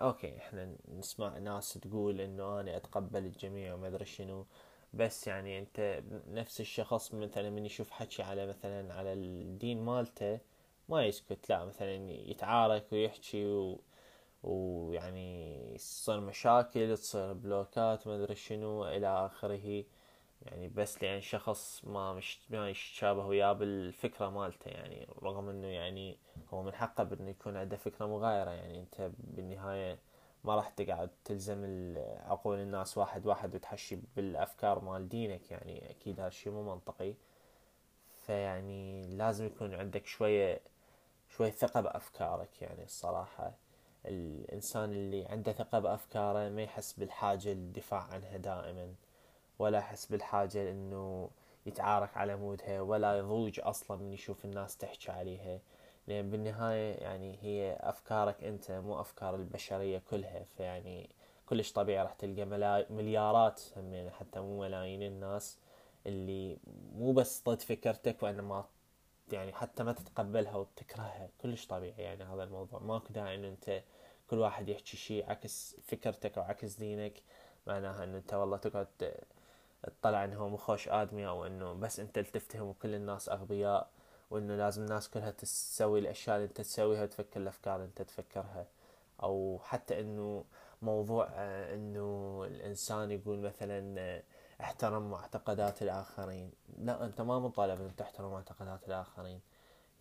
okay 0.00 0.36
إحنا 0.38 0.76
نسمع 0.88 1.38
ناس 1.38 1.72
تقول 1.74 2.20
إنه 2.20 2.60
أنا 2.60 2.76
أتقبل 2.76 3.24
الجميع 3.24 3.74
وما 3.74 3.88
أدري 3.88 4.04
شنو 4.04 4.46
بس 4.94 5.26
يعني 5.26 5.58
أنت 5.58 6.02
نفس 6.28 6.60
الشخص 6.60 7.14
مثلا 7.14 7.50
من 7.50 7.66
يشوف 7.66 7.90
حكي 7.90 8.22
على 8.22 8.46
مثلا 8.46 8.94
على 8.94 9.12
الدين 9.12 9.84
مالته 9.84 10.38
ما 10.88 11.06
يسكت 11.06 11.50
لا 11.50 11.64
مثلا 11.64 11.94
يتعارك 12.10 12.92
ويحكي 12.92 13.46
و 13.46 13.80
ويعني 14.44 15.74
تصير 15.78 16.20
مشاكل 16.20 16.96
تصير 16.96 17.32
بلوكات 17.32 18.06
ما 18.06 18.16
أدري 18.16 18.34
شنو 18.34 18.84
إلى 18.88 19.06
آخره. 19.06 19.84
يعني 20.42 20.68
بس 20.68 21.02
لأن 21.02 21.20
شخص 21.20 21.84
ما 21.84 22.12
مش 22.12 22.40
ما 22.50 22.70
يتشابه 22.70 23.26
وياه 23.26 23.52
بالفكرة 23.52 24.28
مالته 24.30 24.68
يعني 24.68 25.08
رغم 25.22 25.48
إنه 25.48 25.66
يعني 25.66 26.18
هو 26.54 26.62
من 26.62 26.74
حقه 26.74 27.04
بإنه 27.04 27.30
يكون 27.30 27.56
عنده 27.56 27.76
فكرة 27.76 28.06
مغايرة. 28.06 28.50
يعني 28.50 28.80
أنت 28.80 29.10
بالنهاية 29.18 29.98
ما 30.44 30.56
راح 30.56 30.68
تقعد 30.70 31.10
تلزم 31.24 31.64
عقول 32.26 32.58
الناس 32.58 32.98
واحد 32.98 33.26
واحد 33.26 33.54
وتحشي 33.54 33.98
بالأفكار 34.16 34.80
مال 34.80 35.08
دينك. 35.08 35.50
يعني 35.50 35.90
أكيد 35.90 36.20
هذا 36.20 36.28
الشيء 36.28 36.52
مو 36.52 36.74
منطقي. 36.74 37.14
فيعني 38.26 39.06
لازم 39.16 39.46
يكون 39.46 39.74
عندك 39.74 40.06
شوية 40.06 40.60
شوية 41.28 41.50
ثقة 41.50 41.80
بأفكارك 41.80 42.62
يعني 42.62 42.84
الصراحة. 42.84 43.63
الإنسان 44.06 44.92
اللي 44.92 45.26
عنده 45.26 45.52
ثقة 45.52 45.78
بأفكاره 45.78 46.48
ما 46.48 46.62
يحس 46.62 46.92
بالحاجة 46.92 47.48
للدفاع 47.48 48.00
عنها 48.02 48.36
دائما 48.36 48.94
ولا 49.58 49.78
يحس 49.78 50.06
بالحاجة 50.06 50.70
إنه 50.70 51.30
يتعارك 51.66 52.16
على 52.16 52.36
مودها 52.36 52.80
ولا 52.80 53.18
يضوج 53.18 53.60
أصلا 53.62 53.96
من 53.96 54.12
يشوف 54.12 54.44
الناس 54.44 54.76
تحكي 54.76 55.12
عليها. 55.12 55.60
لأن 56.06 56.30
بالنهاية 56.30 56.94
يعني 56.94 57.38
هي 57.42 57.76
أفكارك 57.80 58.44
أنت 58.44 58.70
مو 58.70 59.00
أفكار 59.00 59.34
البشرية 59.34 60.02
كلها. 60.10 60.44
فيعني 60.56 61.10
كلش 61.46 61.72
طبيعي 61.72 62.02
راح 62.02 62.12
تلقى 62.12 62.44
مليارات 62.90 63.62
همين 63.76 64.10
حتى 64.10 64.40
مو 64.40 64.60
ملايين 64.60 65.02
الناس 65.02 65.58
اللي 66.06 66.58
مو 66.96 67.12
بس 67.12 67.42
ضد 67.48 67.62
فكرتك 67.62 68.22
وإنما 68.22 68.64
يعني 69.32 69.52
حتى 69.52 69.82
ما 69.82 69.92
تتقبلها 69.92 70.56
وتكرهها. 70.56 71.28
كلش 71.42 71.66
طبيعي 71.66 72.02
يعني 72.02 72.24
هذا 72.24 72.44
الموضوع. 72.44 72.80
ماكو 72.80 73.12
داعي 73.12 73.34
انه 73.34 73.48
أنت 73.48 73.82
كل 74.30 74.38
واحد 74.38 74.68
يحكي 74.68 74.96
شيء 74.96 75.30
عكس 75.30 75.76
فكرتك 75.86 76.38
أو 76.38 76.44
عكس 76.44 76.74
دينك 76.74 77.22
معناها 77.66 78.04
إنه 78.04 78.18
أنت 78.18 78.34
والله 78.34 78.56
تقعد 78.56 78.86
تطلع 79.82 80.24
إنه 80.24 80.36
هو 80.36 80.48
مخوش 80.48 80.88
آدمي 80.88 81.26
أو 81.26 81.46
إنه 81.46 81.72
بس 81.72 82.00
أنت 82.00 82.18
اللي 82.18 82.30
تفتهم 82.30 82.68
وكل 82.68 82.94
الناس 82.94 83.28
أغبياء 83.28 83.90
وإنه 84.30 84.56
لازم 84.56 84.82
الناس 84.82 85.08
كلها 85.08 85.30
تسوي 85.30 85.98
الأشياء 86.00 86.36
اللي 86.36 86.46
أنت 86.46 86.60
تسويها 86.60 87.02
وتفكر 87.02 87.40
الأفكار 87.40 87.76
اللي 87.76 87.86
أنت 87.86 88.02
تفكرها. 88.02 88.66
أو 89.22 89.58
حتى 89.62 90.00
إنه 90.00 90.44
موضوع 90.82 91.28
آه، 91.34 91.74
إنه 91.74 92.44
الإنسان 92.46 93.10
يقول 93.10 93.38
مثلا 93.38 94.00
آه، 94.00 94.22
احترم 94.60 95.10
معتقدات 95.10 95.82
الآخرين. 95.82 96.50
لا 96.78 97.04
أنت 97.04 97.20
ما 97.20 97.38
مطالب 97.38 97.80
أن 97.80 97.96
تحترم 97.96 98.32
معتقدات 98.32 98.88
الآخرين. 98.88 99.40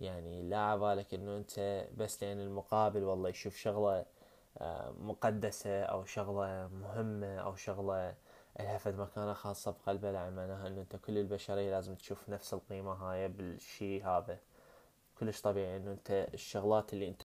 يعني 0.01 0.41
لا 0.41 0.57
عبالك 0.57 1.13
أنه 1.13 1.37
أنت 1.37 1.87
بس 1.97 2.23
لأن 2.23 2.39
المقابل 2.39 3.03
والله 3.03 3.29
يشوف 3.29 3.55
شغلة 3.55 3.99
آه، 3.99 4.05
مقدسة 4.99 5.83
أو 5.83 6.05
شغلة 6.05 6.67
مهمة 6.67 7.37
أو 7.37 7.55
شغلة 7.55 8.15
لها 8.59 8.77
فد 8.77 8.95
مكانة 8.95 9.33
خاصة 9.33 9.71
بقلبه 9.71 10.11
لا 10.11 10.29
معناها 10.29 10.67
أنه 10.67 10.81
أنت 10.81 10.95
كل 10.95 11.17
البشرية 11.17 11.71
لازم 11.71 11.95
تشوف 11.95 12.29
نفس 12.29 12.53
القيمة 12.53 12.93
هاي 12.93 13.27
بالشي 13.27 14.03
هذا. 14.03 14.39
كلش 15.19 15.41
طبيعي 15.41 15.77
أنه 15.77 15.91
أنت 15.91 16.27
الشغلات 16.33 16.93
اللي 16.93 17.07
أنت 17.07 17.21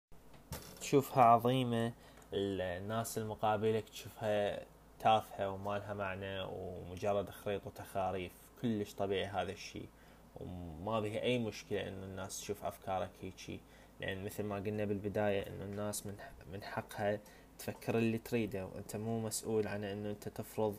تشوفها 0.81 1.25
عظيمة 1.25 1.93
الناس 2.33 3.19
المقابلك 3.19 3.89
تشوفها 3.89 4.61
تافهة 5.01 5.51
وما 5.51 5.79
لها 5.79 5.95
معنى 5.95 6.41
ومجرد 6.41 7.31
خريط 7.31 7.67
وتخاريف. 7.67 8.33
كلش 8.63 8.95
طبيعي 8.95 9.27
هذا 9.27 9.53
الشيء 9.53 9.89
وما 10.37 11.01
به 11.01 11.23
أي 11.23 11.39
مشكلة 11.39 11.89
إنه 11.89 12.05
الناس 12.05 12.41
تشوف 12.41 12.65
أفكارك 12.65 13.11
هيجي. 13.21 13.61
لأن 14.01 14.25
مثل 14.25 14.43
ما 14.43 14.57
قلنا 14.57 14.85
بالبداية 14.85 15.47
إنه 15.47 15.65
الناس 15.65 16.07
من 16.07 16.15
من 16.53 16.63
حقها 16.63 17.19
تفكر 17.59 17.99
اللي 17.99 18.19
تريده 18.19 18.67
وأنت 18.67 18.97
مو 18.97 19.21
مسؤول 19.21 19.67
عن 19.67 19.85
إنه 19.85 20.11
أنت 20.11 20.29
تفرض 20.29 20.77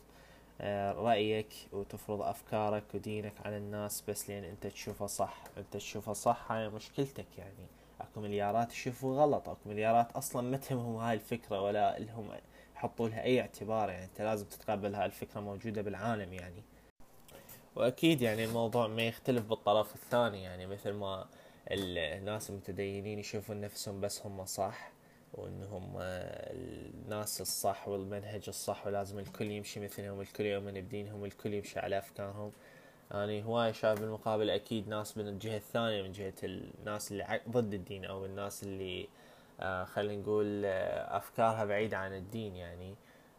آه، 0.60 0.92
رأيك 0.92 1.54
وتفرض 1.72 2.22
أفكارك 2.22 2.84
ودينك 2.94 3.32
على 3.44 3.56
الناس 3.56 4.04
بس 4.08 4.30
لأن 4.30 4.44
أنت 4.44 4.66
تشوفه 4.66 5.06
صح. 5.06 5.44
أنت 5.58 5.76
تشوفه 5.76 6.12
صح 6.12 6.52
هاي 6.52 6.68
مشكلتك 6.68 7.38
يعني. 7.38 7.66
أكو 8.00 8.20
مليارات 8.20 8.72
يشوفوا 8.72 9.22
غلط. 9.22 9.48
أكو 9.48 9.58
مليارات 9.66 10.12
أصلا 10.12 10.50
ما 10.50 10.56
تهمهم 10.56 10.96
هاي 10.96 11.14
الفكرة 11.14 11.62
ولا 11.62 11.98
لهم 11.98 12.28
يحطوا 12.76 13.08
لها 13.08 13.22
أي 13.22 13.40
اعتبار 13.40 13.90
يعني. 13.90 14.04
أنت 14.04 14.20
لازم 14.20 14.46
تتقبل 14.46 14.94
هاي 14.94 15.06
الفكرة 15.06 15.40
موجودة 15.40 15.82
بالعالم 15.82 16.32
يعني. 16.32 16.62
وأكيد 17.76 18.22
يعني 18.22 18.44
الموضوع 18.44 18.86
ما 18.86 19.02
يختلف 19.02 19.46
بالطرف 19.46 19.94
الثاني 19.94 20.42
يعني. 20.42 20.66
مثل 20.66 20.92
ما 20.92 21.26
الناس 21.68 22.50
المتدينين 22.50 23.18
يشوفون 23.18 23.60
نفسهم 23.60 24.00
بس 24.00 24.26
هم 24.26 24.44
صح 24.44 24.90
وانهم 25.34 25.92
الناس 25.98 27.40
الصح 27.40 27.88
والمنهج 27.88 28.44
الصح 28.48 28.86
ولازم 28.86 29.18
الكل 29.18 29.50
يمشي 29.50 29.80
مثلهم 29.80 30.20
الكل 30.20 30.44
يؤمن 30.44 30.72
بدينهم 30.72 31.24
الكل 31.24 31.54
يمشي 31.54 31.78
على 31.80 31.98
أفكارهم. 31.98 32.52
يعني 33.10 33.44
هواي 33.44 33.72
شايف 33.72 34.00
بالمقابل 34.00 34.50
أكيد 34.50 34.88
ناس 34.88 35.18
من 35.18 35.28
الجهة 35.28 35.56
الثانية 35.56 36.02
من 36.02 36.12
جهة 36.12 36.34
الناس 36.44 37.12
اللي 37.12 37.40
ضد 37.48 37.74
الدين 37.74 38.04
أو 38.04 38.24
الناس 38.24 38.62
اللي 38.62 39.08
آه 39.60 39.84
خلينا 39.84 40.22
نقول 40.22 40.62
آه 40.64 41.16
أفكارها 41.16 41.64
بعيدة 41.64 41.96
عن 41.98 42.14
الدين. 42.14 42.56
يعني 42.56 42.94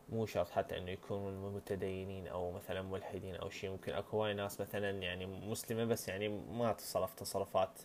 مو 0.10 0.26
شرط 0.26 0.50
حتى 0.50 0.78
إنه 0.78 0.92
يكونوا 0.92 1.52
متدينين 1.52 2.28
أو 2.28 2.52
مثلا 2.52 2.82
ملحدين 2.82 3.36
أو 3.36 3.50
شيء 3.50 3.70
ممكن 3.70 3.94
أكو 3.94 4.18
هواي 4.18 4.34
ناس 4.34 4.62
مثلا 4.62 4.90
يعني 4.90 5.26
مسلمة 5.26 5.86
بس 5.86 6.08
يعني 6.08 6.30
ما 6.30 6.74
تصرف 6.74 7.14
تصرفات 7.14 7.80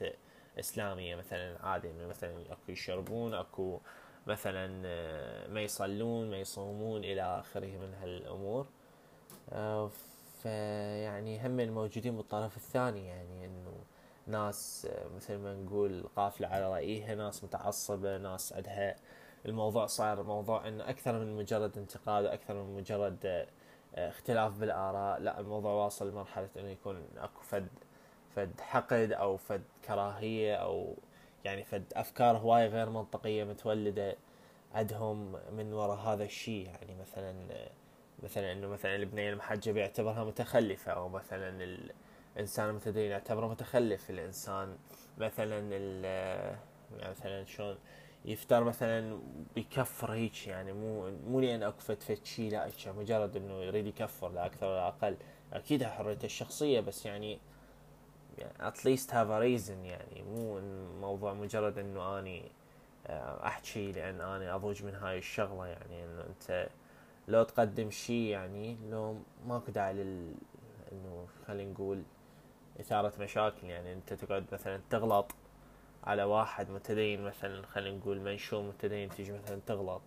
إسلامية 0.58 1.16
مثلا 1.16 1.66
عادي 1.66 1.90
إنه 1.90 2.06
مثلا 2.06 2.52
أكو 2.52 2.72
يشربون 2.72 3.34
أكو 3.34 3.80
مثلا 4.26 4.82
آه، 4.86 5.48
ما 5.48 5.60
يصلون 5.60 6.30
ما 6.30 6.36
يصومون 6.36 7.04
إلى 7.04 7.22
آخره 7.22 7.66
من 7.78 7.94
هالأمور. 7.94 8.66
آه، 9.52 9.90
فيعني 10.42 11.46
هم 11.46 11.60
الموجودين 11.60 12.16
بالطرف 12.16 12.56
الثاني 12.56 13.06
يعني 13.06 13.46
إنه 13.46 13.72
ناس 14.26 14.88
مثل 15.16 15.36
ما 15.36 15.54
نقول 15.54 16.08
قافلة 16.16 16.48
على 16.48 16.72
رأيها 16.72 17.14
ناس 17.14 17.44
متعصبة 17.44 18.18
ناس 18.18 18.52
عندها 18.52 18.96
الموضوع 19.46 19.86
صار 19.86 20.22
موضوع 20.22 20.68
إنه 20.68 20.90
أكثر 20.90 21.18
من 21.18 21.36
مجرد 21.36 21.78
انتقاد 21.78 22.24
وأكثر 22.24 22.54
من 22.54 22.76
مجرد 22.76 23.26
آه، 23.94 24.08
اختلاف 24.08 24.58
بالآراء. 24.58 25.20
لا 25.20 25.40
الموضوع 25.40 25.72
واصل 25.72 26.10
لمرحلة 26.10 26.48
إنه 26.56 26.68
يكون 26.68 27.04
أكو 27.16 27.42
فد 27.42 27.68
فد 28.36 28.60
حقد 28.60 29.12
أو 29.12 29.36
فد 29.36 29.62
كراهية 29.84 30.54
أو 30.54 30.96
يعني 31.44 31.64
فد 31.64 31.84
أفكار 31.92 32.36
هواي 32.36 32.66
غير 32.66 32.90
منطقية 32.90 33.44
متولدة 33.44 34.16
عندهم 34.74 35.36
من 35.52 35.72
وراء 35.72 35.98
هذا 35.98 36.24
الشيء. 36.24 36.66
يعني 36.66 36.94
مثلا 37.00 37.34
مثلا 38.22 38.52
إنه 38.52 38.68
مثلا 38.68 38.96
البنية 38.96 39.30
المحجبة 39.30 39.80
يعتبرها 39.80 40.24
متخلفة 40.24 40.92
أو 40.92 41.08
مثلا 41.08 41.78
الإنسان 42.36 42.68
المتدين 42.68 43.10
يعتبره 43.10 43.46
متخلف. 43.48 44.10
الإنسان 44.10 44.76
مثلا 45.18 45.58
يعني 46.98 47.10
مثلا 47.10 47.44
شلون 47.44 47.76
يفتر 48.24 48.64
مثلا 48.64 49.18
بيكفر 49.54 50.12
هيك 50.12 50.46
يعني 50.46 50.72
مو 50.72 51.10
مو 51.10 51.40
لأن 51.40 51.62
أكو 51.62 51.80
فد 51.80 52.24
شيء 52.24 52.50
لا 52.52 52.70
مجرد 52.86 53.36
إنه 53.36 53.54
يريد 53.54 53.86
يكفر 53.86 54.28
لا 54.28 54.46
أكثر 54.46 54.66
ولا 54.66 54.88
أقل. 54.88 55.16
أكيد 55.52 55.84
حريته 55.84 56.26
الشخصية 56.26 56.80
بس 56.80 57.06
يعني 57.06 57.38
يعني 58.38 58.70
at 58.70 58.74
least 58.74 59.10
have 59.10 59.30
a 59.30 59.40
reason 59.40 59.84
يعني. 59.84 60.22
مو 60.22 60.60
موضوع 61.00 61.34
مجرد 61.34 61.78
إنه 61.78 62.18
أني 62.18 62.50
آه، 63.06 63.46
أحكي 63.46 63.92
لأن 63.92 64.20
أني 64.20 64.54
أضوج 64.54 64.84
من 64.84 64.94
هاي 64.94 65.18
الشغلة 65.18 65.66
يعني. 65.66 66.04
إنه 66.04 66.24
أنت 66.28 66.68
لو 67.28 67.42
تقدم 67.42 67.90
شيء 67.90 68.30
يعني 68.30 68.76
لو 68.90 69.16
ماكو 69.46 69.72
داعي 69.72 69.94
لل 69.94 70.34
إنه 70.92 71.26
خلينا 71.46 71.72
نقول 71.72 72.02
إثارة 72.80 73.12
مشاكل 73.20 73.66
يعني. 73.66 73.92
أنت 73.92 74.12
تقعد 74.12 74.44
مثلا 74.52 74.80
تغلط 74.90 75.32
على 76.04 76.24
واحد 76.24 76.70
متدين 76.70 77.22
مثلا 77.22 77.66
خلينا 77.66 77.98
نقول 77.98 78.20
منشور 78.20 78.62
متدين 78.62 79.08
تيجي 79.08 79.32
مثلا 79.32 79.60
تغلط. 79.66 80.02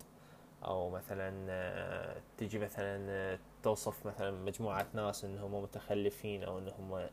أو 0.64 0.90
مثلا 0.90 1.46
آه، 1.50 2.16
تجي 2.38 2.58
مثلا 2.58 3.06
آه، 3.10 3.38
توصف 3.62 4.06
مثلا 4.06 4.30
مجموعة 4.30 4.86
ناس 4.94 5.24
إنهم 5.24 5.62
متخلفين 5.62 6.44
أو 6.44 6.58
إنهم 6.58 7.06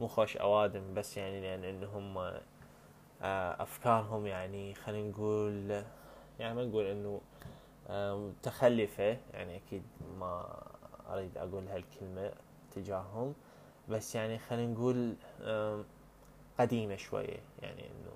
مو 0.00 0.06
خوش 0.06 0.36
أوادم 0.36 0.94
بس 0.94 1.16
يعني 1.16 1.40
لأن 1.40 1.64
انهم 1.64 2.18
آه، 2.18 3.62
أفكارهم 3.62 4.26
يعني 4.26 4.74
خلينا 4.74 5.08
نقول 5.10 5.84
يعني 6.38 6.54
ما 6.54 6.64
نقول 6.64 6.86
إنه 6.86 7.20
متخلفة 7.90 9.18
يعني 9.32 9.56
أكيد 9.56 9.82
ما 10.18 10.62
أريد 11.08 11.38
أقول 11.38 11.68
هالكلمة 11.68 12.32
تجاههم 12.70 13.34
بس 13.88 14.14
يعني 14.14 14.38
خلينا 14.38 14.72
نقول 14.72 15.14
قديمة 16.58 16.96
شوية 16.96 17.38
يعني 17.62 17.86
إنه 17.86 18.12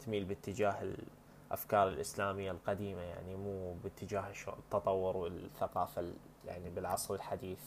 تميل 0.00 0.24
باتجاه 0.24 0.76
الأفكار 1.50 1.88
الإسلامية 1.88 2.50
القديمة 2.50 3.00
يعني 3.02 3.36
مو 3.36 3.74
باتجاه 3.84 4.24
التطور 4.48 5.16
والثقافة 5.16 6.12
يعني 6.46 6.70
بالعصر 6.70 7.14
الحديث. 7.14 7.60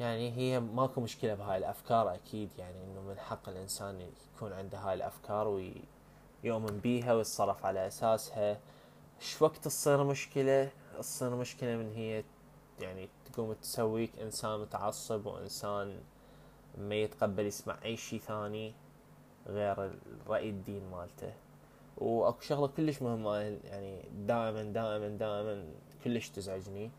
يعني 0.00 0.36
هي 0.36 0.60
ماكو 0.60 1.00
مشكلة 1.00 1.34
بهاي 1.34 1.56
الأفكار 1.56 2.14
أكيد 2.14 2.50
يعني 2.58 2.84
إنه 2.84 3.00
من 3.00 3.18
حق 3.18 3.48
الإنسان 3.48 4.10
يكون 4.36 4.52
عنده 4.52 4.78
هاي 4.78 4.94
الأفكار 4.94 5.48
ويؤمن 5.48 6.80
بيها 6.82 7.14
ويتصرف 7.14 7.66
على 7.66 7.86
أساسها. 7.86 8.60
إيش 9.20 9.42
وقت 9.42 9.56
تصير 9.56 10.04
مشكلة؟ 10.04 10.70
تصير 10.98 11.36
مشكلة 11.36 11.76
من 11.76 11.92
هي 11.92 12.24
يعني 12.80 13.08
تقوم 13.32 13.52
تسويك 13.52 14.18
إنسان 14.18 14.60
متعصب 14.60 15.26
وإنسان 15.26 16.00
ما 16.78 16.94
يتقبل 16.94 17.46
يسمع 17.46 17.78
أي 17.84 17.96
شيء 17.96 18.20
ثاني 18.20 18.74
غير 19.46 19.98
رأي 20.26 20.50
الدين 20.50 20.90
مالته. 20.90 21.32
وأكو 21.96 22.40
شغلة 22.40 22.66
كلش 22.66 23.02
مهمة 23.02 23.36
يعني 23.36 24.02
دائما 24.12 24.62
دائما 24.62 25.08
دائما 25.08 25.64
كلش 26.04 26.28
تزعجني. 26.28 26.90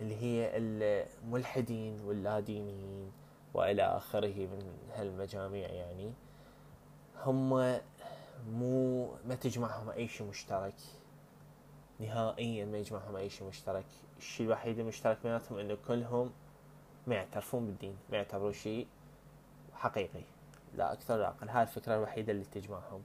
اللي 0.00 0.16
هي 0.16 0.50
الملحدين 0.56 2.00
واللادينيين 2.00 3.12
وإلى 3.54 3.82
آخره 3.82 4.34
من 4.46 4.76
هالمجاميع 4.94 5.68
يعني 5.68 6.12
هم 7.24 7.80
مو 8.50 9.08
ما 9.26 9.34
تجمعهم 9.34 9.90
أي 9.90 10.08
شيء 10.08 10.26
مشترك. 10.26 10.74
نهائيا 12.00 12.64
ما 12.64 12.78
يجمعهم 12.78 13.16
أي 13.16 13.30
شيء 13.30 13.48
مشترك. 13.48 13.86
الشيء 14.18 14.46
الوحيد 14.46 14.78
المشترك 14.78 15.18
بيناتهم 15.22 15.58
إنه 15.58 15.78
كلهم 15.88 16.30
ما 17.06 17.14
يعترفون 17.14 17.66
بالدين 17.66 17.96
ما 18.10 18.16
يعتبروا 18.16 18.52
شيء 18.52 18.86
حقيقي. 19.74 20.22
لا 20.76 20.92
أكثر 20.92 21.16
لا 21.16 21.28
أقل. 21.28 21.48
هاي 21.48 21.62
الفكرة 21.62 21.94
الوحيدة 21.96 22.32
اللي 22.32 22.44
تجمعهم. 22.44 23.02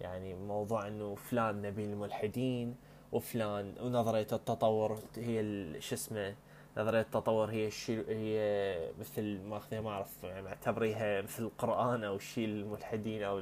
يعني 0.00 0.34
موضوع 0.34 0.86
إنه 0.86 1.14
فلان 1.14 1.62
نبي 1.62 1.84
الملحدين 1.84 2.76
وفلان 3.12 3.74
ونظرية 3.80 4.26
التطور 4.32 4.98
هي 5.16 5.42
شو 5.80 5.94
اسمه 5.94 6.34
نظرية 6.76 7.00
التطور 7.00 7.50
هي 7.50 7.66
الشيء 7.66 8.04
هي 8.08 8.90
مثل 9.00 9.40
ماخذها 9.40 9.80
ما 9.80 9.90
أعرف 9.90 10.24
معتبريها 10.24 11.22
مثل 11.22 11.42
القرآن 11.42 12.04
أو 12.04 12.16
الشيء 12.16 12.44
الملحدين 12.44 13.22
أو 13.22 13.38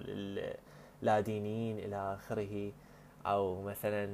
لا 1.03 1.21
دينيين 1.21 1.79
إلى 1.79 2.15
آخره. 2.15 2.73
أو 3.27 3.63
مثلا 3.63 4.07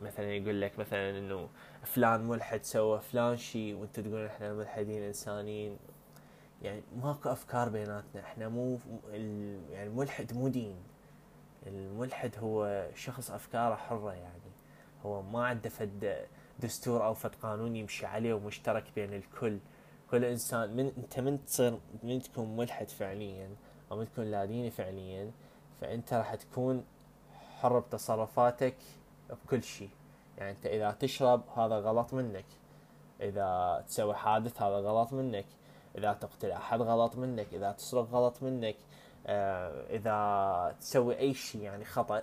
مثلا 0.00 0.32
يقول 0.32 0.60
لك 0.60 0.78
مثلا 0.78 1.18
إنه 1.18 1.48
فلان 1.82 2.20
ملحد 2.20 2.64
سوى 2.64 3.00
فلان 3.00 3.36
شيء 3.36 3.74
وأنت 3.74 4.00
تقول 4.00 4.26
إحنا 4.26 4.52
ملحدين 4.52 5.02
إنسانيين. 5.02 5.78
يعني 6.62 6.82
ماكو 7.02 7.32
أفكار 7.32 7.68
بيناتنا 7.68 8.20
إحنا 8.20 8.48
مو 8.48 8.78
يعني 9.12 9.86
الملحد 9.86 10.32
مو 10.34 10.48
دين. 10.48 10.76
الملحد 11.66 12.34
هو 12.38 12.88
شخص 12.94 13.30
أفكاره 13.30 13.74
حرة 13.74 14.12
يعني. 14.12 14.41
هو 15.06 15.22
ما 15.22 15.46
عنده 15.46 15.68
فد 15.68 16.26
دستور 16.58 17.04
أو 17.04 17.14
فد 17.14 17.34
قانون 17.34 17.76
يمشي 17.76 18.06
عليه 18.06 18.34
ومشترك 18.34 18.84
بين 18.94 19.14
الكل. 19.14 19.58
كل 20.10 20.24
إنسان 20.24 20.76
من 20.76 20.92
أنت 20.98 21.20
من 21.20 21.44
تصير 21.44 21.78
من 22.02 22.22
تكون 22.22 22.56
ملحد 22.56 22.88
فعليا 22.88 23.50
أو 23.90 23.96
من 23.96 24.12
تكون 24.12 24.30
لا 24.30 24.44
ديني 24.44 24.70
فعليا 24.70 25.30
فأنت 25.80 26.12
راح 26.14 26.34
تكون 26.34 26.84
حر 27.60 27.78
بتصرفاتك 27.78 28.76
بكل 29.30 29.62
شيء. 29.62 29.90
يعني 30.38 30.50
أنت 30.50 30.66
إذا 30.66 30.90
تشرب 30.90 31.42
هذا 31.56 31.78
غلط 31.78 32.14
منك 32.14 32.44
إذا 33.20 33.84
تسوي 33.88 34.14
حادث 34.14 34.62
هذا 34.62 34.76
غلط 34.76 35.12
منك 35.12 35.46
إذا 35.98 36.12
تقتل 36.12 36.50
أحد 36.50 36.80
غلط 36.80 37.16
منك 37.16 37.46
إذا 37.52 37.72
تسرق 37.72 38.08
غلط 38.12 38.42
منك 38.42 38.76
آه 39.26 39.86
إذا 39.90 40.76
تسوي 40.80 41.18
أي 41.18 41.34
شيء 41.34 41.60
يعني 41.60 41.84
خطأ 41.84 42.22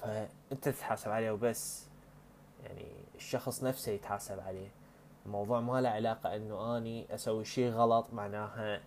فأنت 0.00 0.28
تتحاسب 0.62 1.10
عليه 1.10 1.30
وبس. 1.30 1.87
يعني 2.64 2.86
الشخص 3.14 3.64
نفسه 3.64 3.92
يتحاسب 3.92 4.40
عليه. 4.40 4.68
الموضوع 5.26 5.60
ما 5.60 5.80
له 5.80 5.88
علاقة 5.88 6.36
إنه 6.36 6.78
أني 6.78 7.14
أسوي 7.14 7.44
شيء 7.44 7.70
غلط 7.70 8.06
معناها 8.12 8.80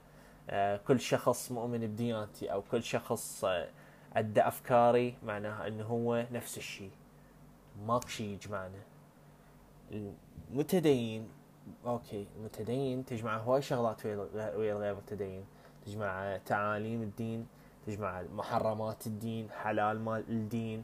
آه 0.49 0.77
كل 0.77 0.99
شخص 0.99 1.51
مؤمن 1.51 1.87
بديانتي 1.87 2.53
أو 2.53 2.61
كل 2.61 2.83
شخص 2.83 3.45
آه 3.45 3.69
عنده 4.15 4.47
أفكاري 4.47 5.15
معناها 5.23 5.67
إنه 5.67 5.83
هو 5.83 6.25
نفس 6.31 6.57
الشيء 6.57 6.91
ماكو 7.87 8.07
شيء 8.07 8.27
يجمعنا. 8.27 8.81
المتدين 10.51 11.29
okay 11.85 12.27
المتدين 12.37 13.05
تجمع 13.05 13.37
هواي 13.37 13.61
شغلات 13.61 14.05
ويا 14.05 14.73
الغير 14.73 14.95
متدين. 14.95 15.45
تجمع 15.85 16.37
تعاليم 16.45 17.01
الدين 17.01 17.47
تجمع 17.87 18.21
محرمات 18.21 19.07
الدين 19.07 19.51
حلال 19.51 19.99
مال 19.99 20.23
الدين. 20.29 20.79
ال 20.79 20.83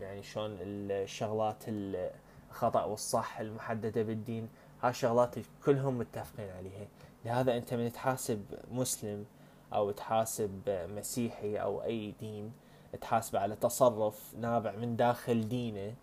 يعني 0.00 0.22
شلون 0.22 0.56
الشغلات 0.60 1.64
الخطأ 1.68 2.84
والصح 2.84 3.40
المحددة 3.40 4.02
بالدين 4.02 4.48
هاي 4.82 4.90
الشغلات 4.90 5.34
كلهم 5.64 5.98
متفقين 5.98 6.50
عليها. 6.50 6.86
لهذا 7.24 7.56
أنت 7.56 7.74
من 7.74 7.92
تحاسب 7.92 8.44
مسلم 8.72 9.24
أو 9.72 9.90
تحاسب 9.90 10.60
مسيحي 10.68 11.56
أو 11.56 11.82
أي 11.82 12.14
دين 12.20 12.52
تحاسب 13.00 13.36
على 13.36 13.56
تصرف 13.56 14.34
نابع 14.40 14.72
من 14.72 14.96
داخل 14.96 15.48
دينه 15.48 15.94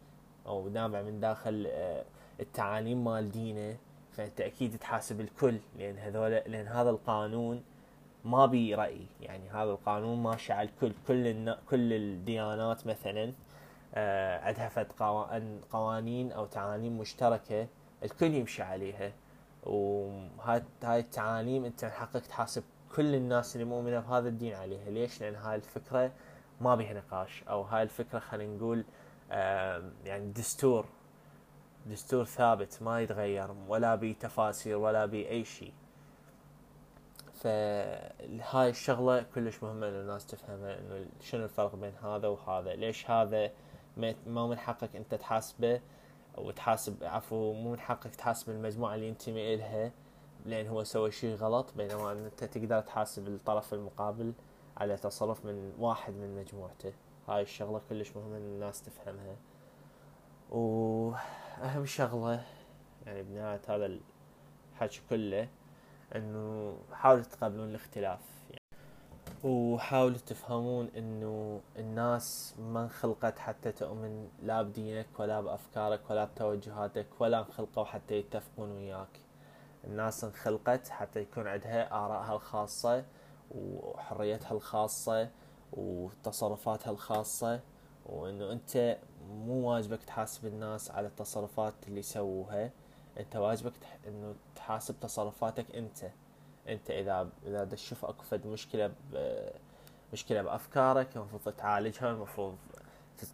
أو 0.48 0.70
نابع 0.70 1.02
من 1.02 1.20
داخل 1.20 1.68
آه، 1.68 2.04
التعاليم 2.40 3.04
مال 3.04 3.32
دينه 3.32 3.78
فأنت 4.12 4.42
أكيد 4.42 4.78
تحاسب 4.78 5.22
الكل 5.22 5.58
لأن 5.80 5.98
هذول 5.98 6.32
لأن 6.32 6.68
هذا 6.68 6.90
القانون 6.90 7.64
ما 8.26 8.46
بي 8.46 8.76
رأي. 8.76 9.06
يعني 9.22 9.50
هذا 9.50 9.72
القانون 9.72 10.24
ماشي 10.24 10.54
على 10.54 10.70
الكل 10.70 10.94
كل 11.08 11.28
النا 11.28 11.60
كل 11.70 11.94
الديانات 11.94 12.88
مثلا 12.88 13.34
آه 13.96 14.40
عندها 14.40 14.70
فد 14.70 14.92
قوانين 15.72 16.32
أو 16.32 16.46
تعاليم 16.46 16.98
مشتركة 17.00 17.68
الكل 18.04 18.34
يمشي 18.34 18.64
عليها. 18.64 19.12
وهاي 19.64 20.64
هاي 20.84 21.00
التعاليم 21.00 21.66
أنت 21.66 21.86
حقك 21.86 22.26
تحاسب 22.26 22.64
كل 22.96 23.16
الناس 23.16 23.56
اللي 23.56 23.66
مؤمنة 23.66 24.00
بهذا 24.00 24.28
الدين 24.30 24.54
عليها. 24.54 24.90
ليش؟ 24.90 25.22
لأن 25.22 25.36
هاي 25.36 25.56
الفكرة 25.56 26.12
ما 26.62 26.76
بيها 26.76 26.94
نقاش. 26.94 27.44
أو 27.50 27.62
هاي 27.62 27.84
الفكرة 27.84 28.20
خلينا 28.20 28.56
نقول 28.56 28.86
آه 29.32 29.92
يعني 30.06 30.32
دستور. 30.32 30.86
دستور 31.86 32.26
ثابت 32.26 32.78
ما 32.82 33.02
يتغير. 33.02 33.52
ولا 33.68 33.96
بي 33.96 34.14
تفاسير 34.14 34.78
ولا 34.78 35.06
بي 35.06 35.30
أي 35.30 35.46
شيء. 35.46 35.74
فهاي 37.46 38.70
الشغلة 38.70 39.26
كلش 39.36 39.64
مهمة 39.64 39.88
ان 39.88 39.94
الناس 39.94 40.26
تفهمها 40.26 40.80
إنه 40.80 41.06
شنو 41.22 41.44
الفرق 41.44 41.76
بين 41.76 41.94
هذا 42.04 42.28
وهذا؟ 42.28 42.76
ليش 42.76 43.10
هذا 43.10 43.52
ما 43.98 44.48
من 44.48 44.58
حقك 44.58 44.96
أنت 44.96 45.16
تحاسبه؟ 45.16 45.82
أو 46.38 46.52
تحاسب 46.52 47.04
عفوا 47.04 47.54
مو 47.54 47.72
من 47.72 47.80
حقك 47.80 48.16
تحاسب 48.16 48.50
المجموعة 48.50 48.96
اللي 48.96 49.08
ينتمي 49.08 49.54
إلها 49.54 49.92
لأن 50.46 50.68
هو 50.68 50.84
سوى 50.84 51.12
شيء 51.12 51.36
غلط 51.36 51.74
بينما 51.78 52.12
أنت 52.12 52.44
تقدر 52.44 52.82
تحاسب 52.82 53.28
الطرف 53.28 53.74
المقابل 53.74 54.34
على 54.78 54.98
تصرف 54.98 55.46
من 55.46 55.74
واحد 55.80 56.14
من 56.14 56.36
مجموعته. 56.36 56.94
هاي 57.28 57.42
الشغلة 57.42 57.82
كلش 57.90 58.16
مهمة 58.16 58.38
إن 58.38 58.42
الناس 58.42 58.82
تفهمها. 58.82 59.36
وأهم 60.52 61.86
شغلة 61.86 62.44
يعني 63.06 63.24
بنهايه 63.24 63.62
هذا 63.68 64.00
الحكي 64.74 65.02
كله 65.10 65.48
إنه 66.16 66.78
حاولوا 66.92 67.24
تتقبلون 67.24 67.70
الاختلاف 67.70 68.20
يعني. 68.50 68.62
وحاولوا 69.44 70.18
تفهمون 70.18 70.90
إنه 70.98 71.62
الناس 71.78 72.56
ما 72.60 72.84
انخلقت 72.84 73.40
حتى 73.40 73.72
تؤمن 73.72 74.30
لا 74.44 74.62
بدينك 74.62 75.08
ولا 75.20 75.42
بأفكارك 75.42 76.10
ولا 76.10 76.26
بتوجهاتك 76.26 77.08
ولا 77.20 77.40
انخلقوا 77.40 77.86
حتى 77.86 78.16
يتفقون 78.16 78.72
وياك. 78.72 79.20
الناس 79.84 80.24
انخلقت 80.24 80.90
حتى 80.90 81.20
يكون 81.20 81.48
عندها 81.48 81.94
آرائها 81.94 82.36
الخاصة 82.36 83.06
وحريتها 83.52 84.52
الخاصة 84.52 85.30
وتصرفاتها 85.74 86.92
الخاصة 86.92 87.60
وإنه 88.06 88.52
أنت 88.52 88.98
مو 89.30 89.70
واجبك 89.70 90.04
تحاسب 90.04 90.46
الناس 90.46 90.92
على 90.92 91.08
التصرفات 91.08 91.74
اللي 91.88 92.00
يسووها. 92.00 92.72
أنت 93.20 93.36
واجبك 93.36 93.74
إنه 94.08 94.36
تحاسب 94.66 95.00
تصرفاتك 95.00 95.76
انت. 95.76 96.06
انت 96.70 96.92
اذا 96.92 97.30
اذا 97.46 97.66
تشوف 97.66 98.06
اكو 98.06 98.24
فد 98.24 98.48
مشكلة 98.48 98.92
مشكلة 100.14 100.42
بأفكارك 100.42 101.18
المفروض 101.18 101.56
تعالجها 101.56 102.12
المفروض 102.12 102.58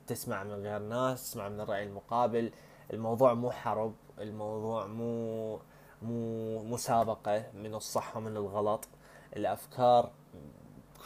تسمع 0.07 0.43
من 0.43 0.53
غير 0.53 0.79
ناس 0.79 1.23
تسمع 1.23 1.49
من 1.49 1.61
الرأي 1.61 1.83
المقابل. 1.83 2.51
الموضوع 2.93 3.33
مو 3.33 3.51
حرب 3.51 3.93
الموضوع 4.19 4.85
مو 4.85 5.59
مو 6.01 6.63
مسابقه 6.63 7.45
من 7.53 7.75
الصح 7.75 8.17
ومن 8.17 8.37
الغلط. 8.37 8.87
الأفكار 9.35 10.11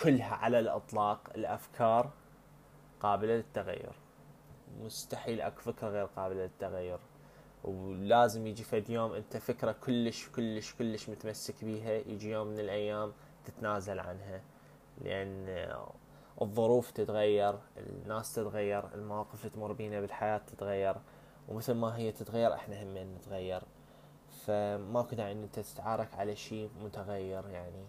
كلها 0.03 0.35
على 0.35 0.59
الإطلاق 0.59 1.19
الأفكار 1.35 2.09
قابلة 2.99 3.35
للتغير. 3.35 3.95
مستحيل 4.79 5.41
اكو 5.41 5.61
فكره 5.61 5.87
غير 5.87 6.05
قابلة 6.05 6.43
للتغير. 6.43 6.99
ولازم 7.65 8.47
يجي 8.47 8.63
فد 8.63 8.89
يوم 8.89 9.13
انت 9.13 9.37
فكرة 9.37 9.71
كلش 9.71 10.29
كلش 10.29 10.73
كلش 10.73 11.09
متمسك 11.09 11.65
بيها 11.65 11.91
يجي 11.91 12.31
يوم 12.31 12.47
من 12.47 12.59
الأيام 12.59 13.13
تتنازل 13.45 13.99
عنها. 13.99 14.41
لأن 15.01 15.67
الظروف 16.41 16.91
تتغير 16.91 17.55
الناس 17.77 18.35
تتغير 18.35 18.93
المواقف 18.93 19.45
اللي 19.45 19.55
تمر 19.55 19.71
بينا 19.71 20.01
بالحياة 20.01 20.37
تتغير. 20.37 20.95
ومثل 21.47 21.73
ما 21.73 21.97
هي 21.97 22.11
تتغير 22.11 22.53
إحنا 22.53 22.83
هم 22.83 22.97
نتغير. 22.97 23.61
فماكو 24.45 25.15
داعي 25.15 25.31
إن 25.31 25.43
أنت 25.43 25.59
تتعارك 25.59 26.13
على 26.13 26.35
شيء 26.35 26.69
متغير 26.83 27.49
يعني. 27.49 27.85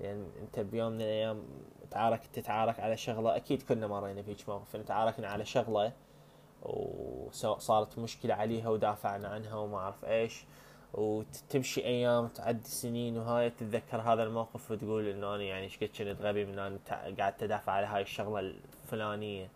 لأن 0.00 0.30
أنت 0.42 0.60
بيوم 0.60 0.92
من 0.92 1.00
الأيام 1.00 1.42
تعارك 1.90 2.26
تتعارك 2.26 2.80
على 2.80 2.96
شغلة. 2.96 3.36
أكيد 3.36 3.62
كنا 3.62 3.86
مرينا 3.86 4.22
فيك 4.22 4.48
موقف. 4.48 4.76
تعاركنا 4.76 5.28
على 5.28 5.44
شغلة 5.44 5.92
وصارت 6.64 7.98
مشكلة 7.98 8.34
عليها 8.34 8.68
ودافعنا 8.68 9.28
عنها 9.28 9.54
وما 9.54 9.78
أعرف 9.78 10.04
إيش. 10.04 10.44
وتمشي 10.94 11.84
أيام 11.84 12.28
تعدي 12.28 12.68
سنين 12.68 13.18
وهاي 13.18 13.50
تتذكر 13.50 14.00
هذا 14.00 14.22
الموقف 14.22 14.70
وتقول 14.70 15.08
إنه 15.08 15.34
أنا 15.34 15.42
يعني 15.42 15.64
إيش 15.64 15.76
قد 15.76 15.84
كنت 15.84 16.22
غبي 16.22 16.44
من 16.44 16.58
أنا 16.58 16.78
قاعد 17.18 17.36
تدافع 17.36 17.72
على 17.72 17.86
هاي 17.86 18.02
الشغلة 18.02 18.40
الفلانية. 18.40 19.48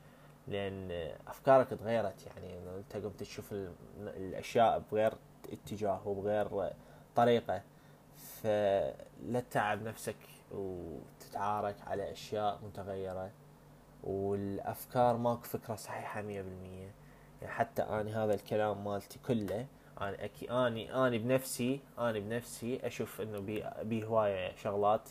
لأن 0.49 0.91
أفكارك 1.29 1.69
تغيرت 1.69 2.27
يعني 2.27 2.59
أنت 2.77 2.97
قمت 2.97 3.21
تشوف 3.21 3.55
الأشياء 4.01 4.83
بغير 4.93 5.13
اتجاه 5.53 6.09
وبغير 6.09 6.73
طريقة. 7.17 7.63
فلا 8.17 9.41
تتعب 9.41 9.83
نفسك 9.83 10.17
وتتعارك 10.53 11.77
على 11.87 12.13
أشياء 12.13 12.61
متغيرة. 12.65 13.31
والأفكار 14.05 15.17
ماكو 15.17 15.43
فكرة 15.43 15.75
صحيحة 15.75 16.23
مية 16.23 16.43
بالمية. 16.43 16.91
يعني 17.43 17.55
حتى 17.55 17.83
اني 17.83 18.13
هذا 18.15 18.35
الكلام 18.35 18.85
مالتي 18.85 19.19
كله 19.27 19.67
أنا 20.01 20.25
اكي 20.25 20.51
أني 20.51 21.07
أني 21.07 21.19
بنفسي 21.19 21.81
أني 21.99 22.21
بنفسي 22.21 22.87
أشوف 22.87 23.21
إنه 23.21 23.39
بي, 23.39 23.65
بي 23.83 24.05
هواية 24.05 24.57
شغلات 24.57 25.09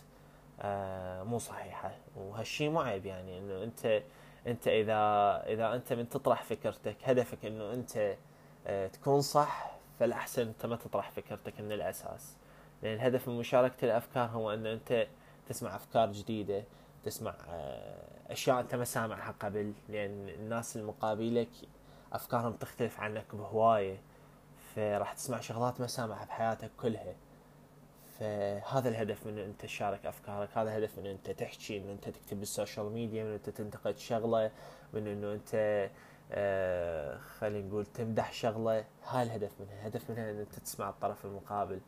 آه 0.62 1.23
مو 1.23 1.39
صحيحة. 1.39 1.91
وهالشي 2.15 2.69
مو 2.69 2.80
عيب 2.82 3.06
يعني 3.06 3.39
إنه 3.39 3.63
أنت 3.63 4.02
أنت 4.47 4.67
إذا 4.67 4.97
إذا 5.47 5.73
أنت 5.76 5.93
من 5.93 6.10
تطرح 6.10 6.43
فكرتك 6.43 6.95
هدفك 7.04 7.45
إنه 7.45 7.73
أنت 7.73 8.15
آه 8.67 8.88
تكون 8.88 9.21
صح 9.21 9.71
فالأحسن 10.00 10.41
أنت 10.47 10.65
ما 10.65 10.76
تطرح 10.76 11.12
فكرتك 11.12 11.62
من 11.62 11.71
الأساس. 11.71 12.36
لأن 12.84 12.93
الهدف 12.93 13.28
من 13.30 13.38
مشاركة 13.39 13.86
الأفكار 13.86 14.30
هو 14.30 14.54
إنه 14.54 14.73
أنت 14.73 15.08
تسمع 15.50 15.76
أفكار 15.76 16.12
جديدة 16.12 16.63
تسمع 17.04 17.34
آه 17.50 18.16
أشياء 18.32 18.60
أنت 18.60 18.76
ما 18.76 18.86
سامعها 18.86 19.36
قبل 19.40 19.74
لأن 19.90 20.30
الناس 20.30 20.78
المقابلك 20.78 21.50
أفكارهم 22.13 22.54
تختلف 22.54 23.00
عنك 23.00 23.36
بهواية 23.36 24.02
فراح 24.76 25.13
تسمع 25.13 25.40
شغلات 25.40 25.82
ما 25.82 25.88
سامعها 25.88 26.26
بحياتك 26.26 26.72
كلها. 26.82 27.16
فهذا 28.20 28.90
الهدف 28.90 29.28
من 29.28 29.38
انت 29.40 29.62
تشارك 29.62 30.06
أفكارك 30.06 30.58
هذا 30.58 30.78
الهدف 30.78 31.00
من 31.00 31.06
أنت 31.06 31.32
تحكي 31.32 31.80
من 31.80 31.90
أنت 31.90 32.10
تكتب 32.10 32.40
بالسوشيال 32.40 32.92
ميديا 32.92 33.24
من 33.24 33.34
أنت 33.34 33.50
تنتقد 33.50 33.98
شغلة 33.98 34.52
من 34.94 35.08
انه 35.08 35.34
أنت 35.34 35.90
آه 36.32 37.18
خلينا 37.18 37.68
نقول 37.68 37.86
تمدح 37.86 38.34
شغلة. 38.34 38.86
هاي 39.08 39.24
الهدف 39.24 39.52
منها. 39.60 39.74
الهدف 39.74 40.10
منها 40.10 40.32
أن 40.32 40.40
أنت 40.40 40.56
تسمع 40.56 40.90
الطرف 40.90 41.26
المقابل 41.26 41.80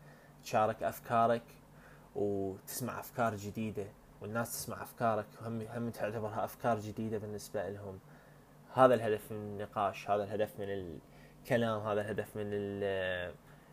تشارك 0.43 0.84
أفكارك 0.84 1.43
وتسمع 2.15 2.99
أفكار 2.99 3.36
جديدة. 3.36 3.86
والناس 4.21 4.51
تسمع 4.51 4.84
أفكارك 4.84 5.25
هم 5.41 5.62
هم 5.62 5.89
تعتبرها 5.89 6.43
أفكار 6.43 6.79
جديدة 6.79 7.17
بالنسبة 7.17 7.69
لهم. 7.69 7.99
هذا 8.73 8.93
الهدف 8.93 9.32
من 9.32 9.38
النقاش 9.38 10.10
هذا 10.10 10.23
الهدف 10.23 10.60
من 10.60 10.67
الكلام 10.69 11.82
هذا 11.82 12.01
الهدف 12.01 12.38
من 12.38 12.45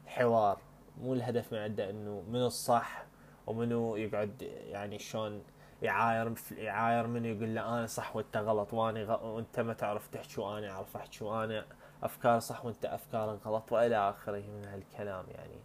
الحوار. 0.07 0.59
مو 1.01 1.15
الهدف 1.15 1.53
من 1.53 1.59
عنده 1.59 1.91
إنه 1.91 2.23
منو 2.29 2.47
الصح 2.47 3.05
ومنو 3.47 3.97
يقعد 3.97 4.43
يعني 4.43 4.99
شلون 4.99 5.43
يعاير 5.83 6.35
يعاير 6.57 7.07
منو 7.07 7.27
يقول 7.27 7.55
له 7.55 7.79
أنا 7.79 7.87
صح 7.87 8.17
وأنت 8.17 8.37
غلط 8.37 8.75
وأنا 8.75 9.03
غ... 9.03 9.27
وأنت 9.27 9.61
ما 9.61 9.73
تعرف 9.73 10.09
تحكي 10.09 10.41
وأنا 10.41 10.71
أعرف 10.71 10.97
أحكي 10.97 11.25
وأنا 11.25 11.65
أفكار 12.03 12.41
صح 12.41 12.65
وأنت 12.65 12.85
افكارك 12.85 13.47
غلط 13.47 13.73
وإلى 13.73 13.97
آخره 13.97 14.41
من 14.41 14.65
هالكلام 14.65 15.25
يعني. 15.31 15.59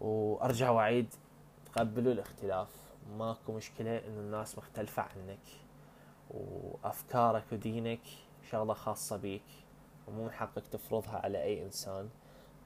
وأرجع 0.00 0.70
وأعيد 0.70 1.14
تقبلوا 1.64 2.12
الاختلاف. 2.12 2.68
ماكو 3.18 3.52
مشكلة 3.52 3.98
انه 3.98 4.20
الناس 4.20 4.58
مختلفة 4.58 5.02
عنك 5.02 5.46
وأفكارك 6.30 7.44
ودينك 7.52 8.00
شغلة 8.50 8.74
خاصة 8.74 9.16
بيك 9.16 9.44
ومو 10.08 10.24
من 10.24 10.30
حقك 10.30 10.66
تفرضها 10.66 11.16
على 11.18 11.42
أي 11.42 11.64
إنسان. 11.64 12.08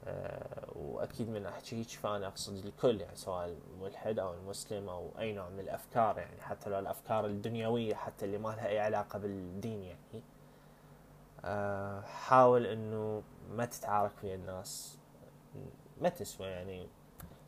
أه 0.05 0.67
وأكيد 0.75 1.29
من 1.29 1.45
احكيك 1.45 1.87
فأنا 1.87 2.27
أقصد 2.27 2.65
الكل 2.65 3.01
يعني 3.01 3.15
سواء 3.15 3.57
الملحد 3.73 4.19
أو 4.19 4.33
المسلم 4.33 4.89
أو 4.89 5.11
أي 5.19 5.33
نوع 5.33 5.49
من 5.49 5.59
الأفكار 5.59 6.17
يعني 6.17 6.41
حتى 6.41 6.69
لو 6.69 6.79
الأفكار 6.79 7.25
الدنيوية 7.25 7.95
حتى 7.95 8.25
اللي 8.25 8.37
ما 8.37 8.49
لها 8.49 8.67
أي 8.67 8.79
علاقة 8.79 9.19
بالدين 9.19 9.83
يعني. 9.83 10.23
أه 11.45 12.01
حاول 12.01 12.65
إنه 12.65 13.23
ما 13.51 13.65
تتعارك 13.65 14.11
ويا 14.23 14.35
الناس 14.35 14.97
ما 16.01 16.09
تسوى 16.09 16.47
يعني. 16.47 16.87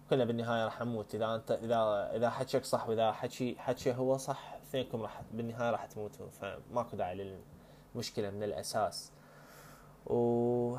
كلنا 0.10 0.26
بالنهاية 0.26 0.66
راح 0.66 0.82
نموت 0.82 1.16
إذا 1.16 1.36
أنت 1.36 1.52
إذا 1.52 2.12
إذا 2.16 2.30
حكيك 2.30 2.66
صح 2.66 2.90
وإذا 2.90 3.12
حكي 3.12 3.56
حكي 3.60 3.94
هو 3.94 4.18
صح 4.18 4.54
اثنينكم 4.54 5.02
راح 5.02 5.22
بالنهاية 5.32 5.72
راح 5.72 5.86
تموتون. 5.86 6.30
فماكو 6.30 6.98
داعي 6.98 7.40
للمشكلة 7.96 8.30
من 8.30 8.44
الأساس. 8.44 9.12
و 10.06 10.78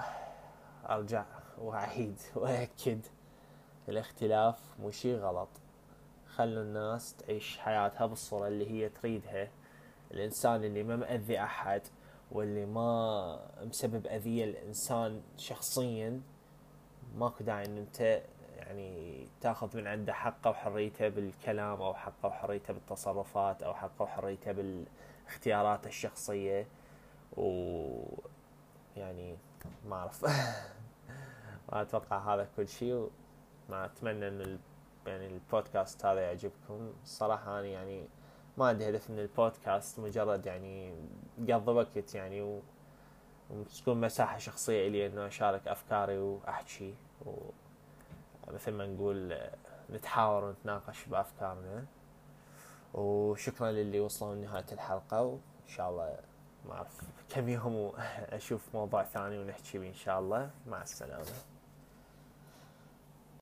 أرجع 0.88 1.24
وأعيد 1.58 2.20
واكد 2.36 3.06
الاختلاف 3.88 4.60
مو 4.78 4.90
شي 4.90 5.16
غلط. 5.16 5.48
خلوا 6.26 6.62
الناس 6.62 7.16
تعيش 7.16 7.58
حياتها 7.58 8.06
بالصورة 8.06 8.48
اللي 8.48 8.70
هي 8.70 8.88
تريدها. 8.88 9.50
الإنسان 10.10 10.64
اللي 10.64 10.82
ما 10.82 10.96
مأذي 10.96 11.40
أحد 11.40 11.82
واللي 12.32 12.66
ما 12.66 13.40
مسبب 13.62 14.06
أذية 14.06 14.44
الإنسان 14.44 15.22
شخصيا 15.36 16.20
ماكو 17.16 17.44
داعي 17.44 17.64
إن 17.64 17.78
أنت 17.78 18.22
يعني 18.58 19.26
تاخذ 19.40 19.76
من 19.76 19.86
عنده 19.86 20.12
حقه 20.12 20.50
وحريته 20.50 21.08
بالكلام 21.08 21.82
أو 21.82 21.94
حقه 21.94 22.26
وحريته 22.26 22.74
بالتصرفات 22.74 23.62
أو 23.62 23.74
حقه 23.74 24.02
وحريته 24.02 24.52
بالاختيارات 24.52 25.86
الشخصية. 25.86 26.66
و 27.36 27.44
يعني 28.96 29.36
ما 29.88 29.96
أعرف. 29.96 30.24
ما 31.72 31.82
أتوقع 31.82 32.34
هذا 32.34 32.48
كل 32.56 32.68
شيء 32.68 33.10
ما 33.68 33.84
أتمنى 33.84 34.28
إن 34.28 34.40
ال... 34.40 34.58
يعني 35.06 35.26
البودكاست 35.26 36.06
هذا 36.06 36.20
يعجبكم. 36.20 36.92
الصراحه 37.02 37.58
أنا 37.58 37.66
يعني 37.66 38.08
ما 38.58 38.66
عندي 38.66 38.88
هدف 38.88 39.10
من 39.10 39.18
البودكاست 39.18 40.00
مجرد 40.00 40.46
يعني 40.46 40.94
قضي 41.50 41.72
وقت 41.72 42.14
يعني 42.14 42.42
و... 42.42 42.60
وتكون 43.50 44.00
مساحة 44.00 44.38
شخصية 44.38 44.88
إلي 44.88 45.06
إنه 45.06 45.26
أشارك 45.26 45.68
أفكاري 45.68 46.18
وأحكي. 46.18 46.94
و... 47.26 47.30
مثل 48.52 48.72
ما 48.72 48.86
نقول 48.86 49.38
نتحاور 49.90 50.44
ونتناقش 50.44 51.04
بأفكارنا. 51.06 51.84
وشكرا 52.94 53.70
للي 53.72 54.00
وصلوا 54.00 54.34
لنهاية 54.34 54.66
الحلقة 54.72 55.22
وإن 55.22 55.68
شاء 55.68 55.90
الله 55.90 56.16
ما 56.68 56.74
أعرف 56.74 57.00
كم 57.28 57.48
يوم 57.48 57.74
وأشوف 58.30 58.74
موضوع 58.74 59.04
ثاني 59.04 59.38
ونحكي 59.38 59.78
إن 59.78 59.94
شاء 59.94 60.20
الله. 60.20 60.50
مع 60.66 60.82
السلامة. 60.82 61.57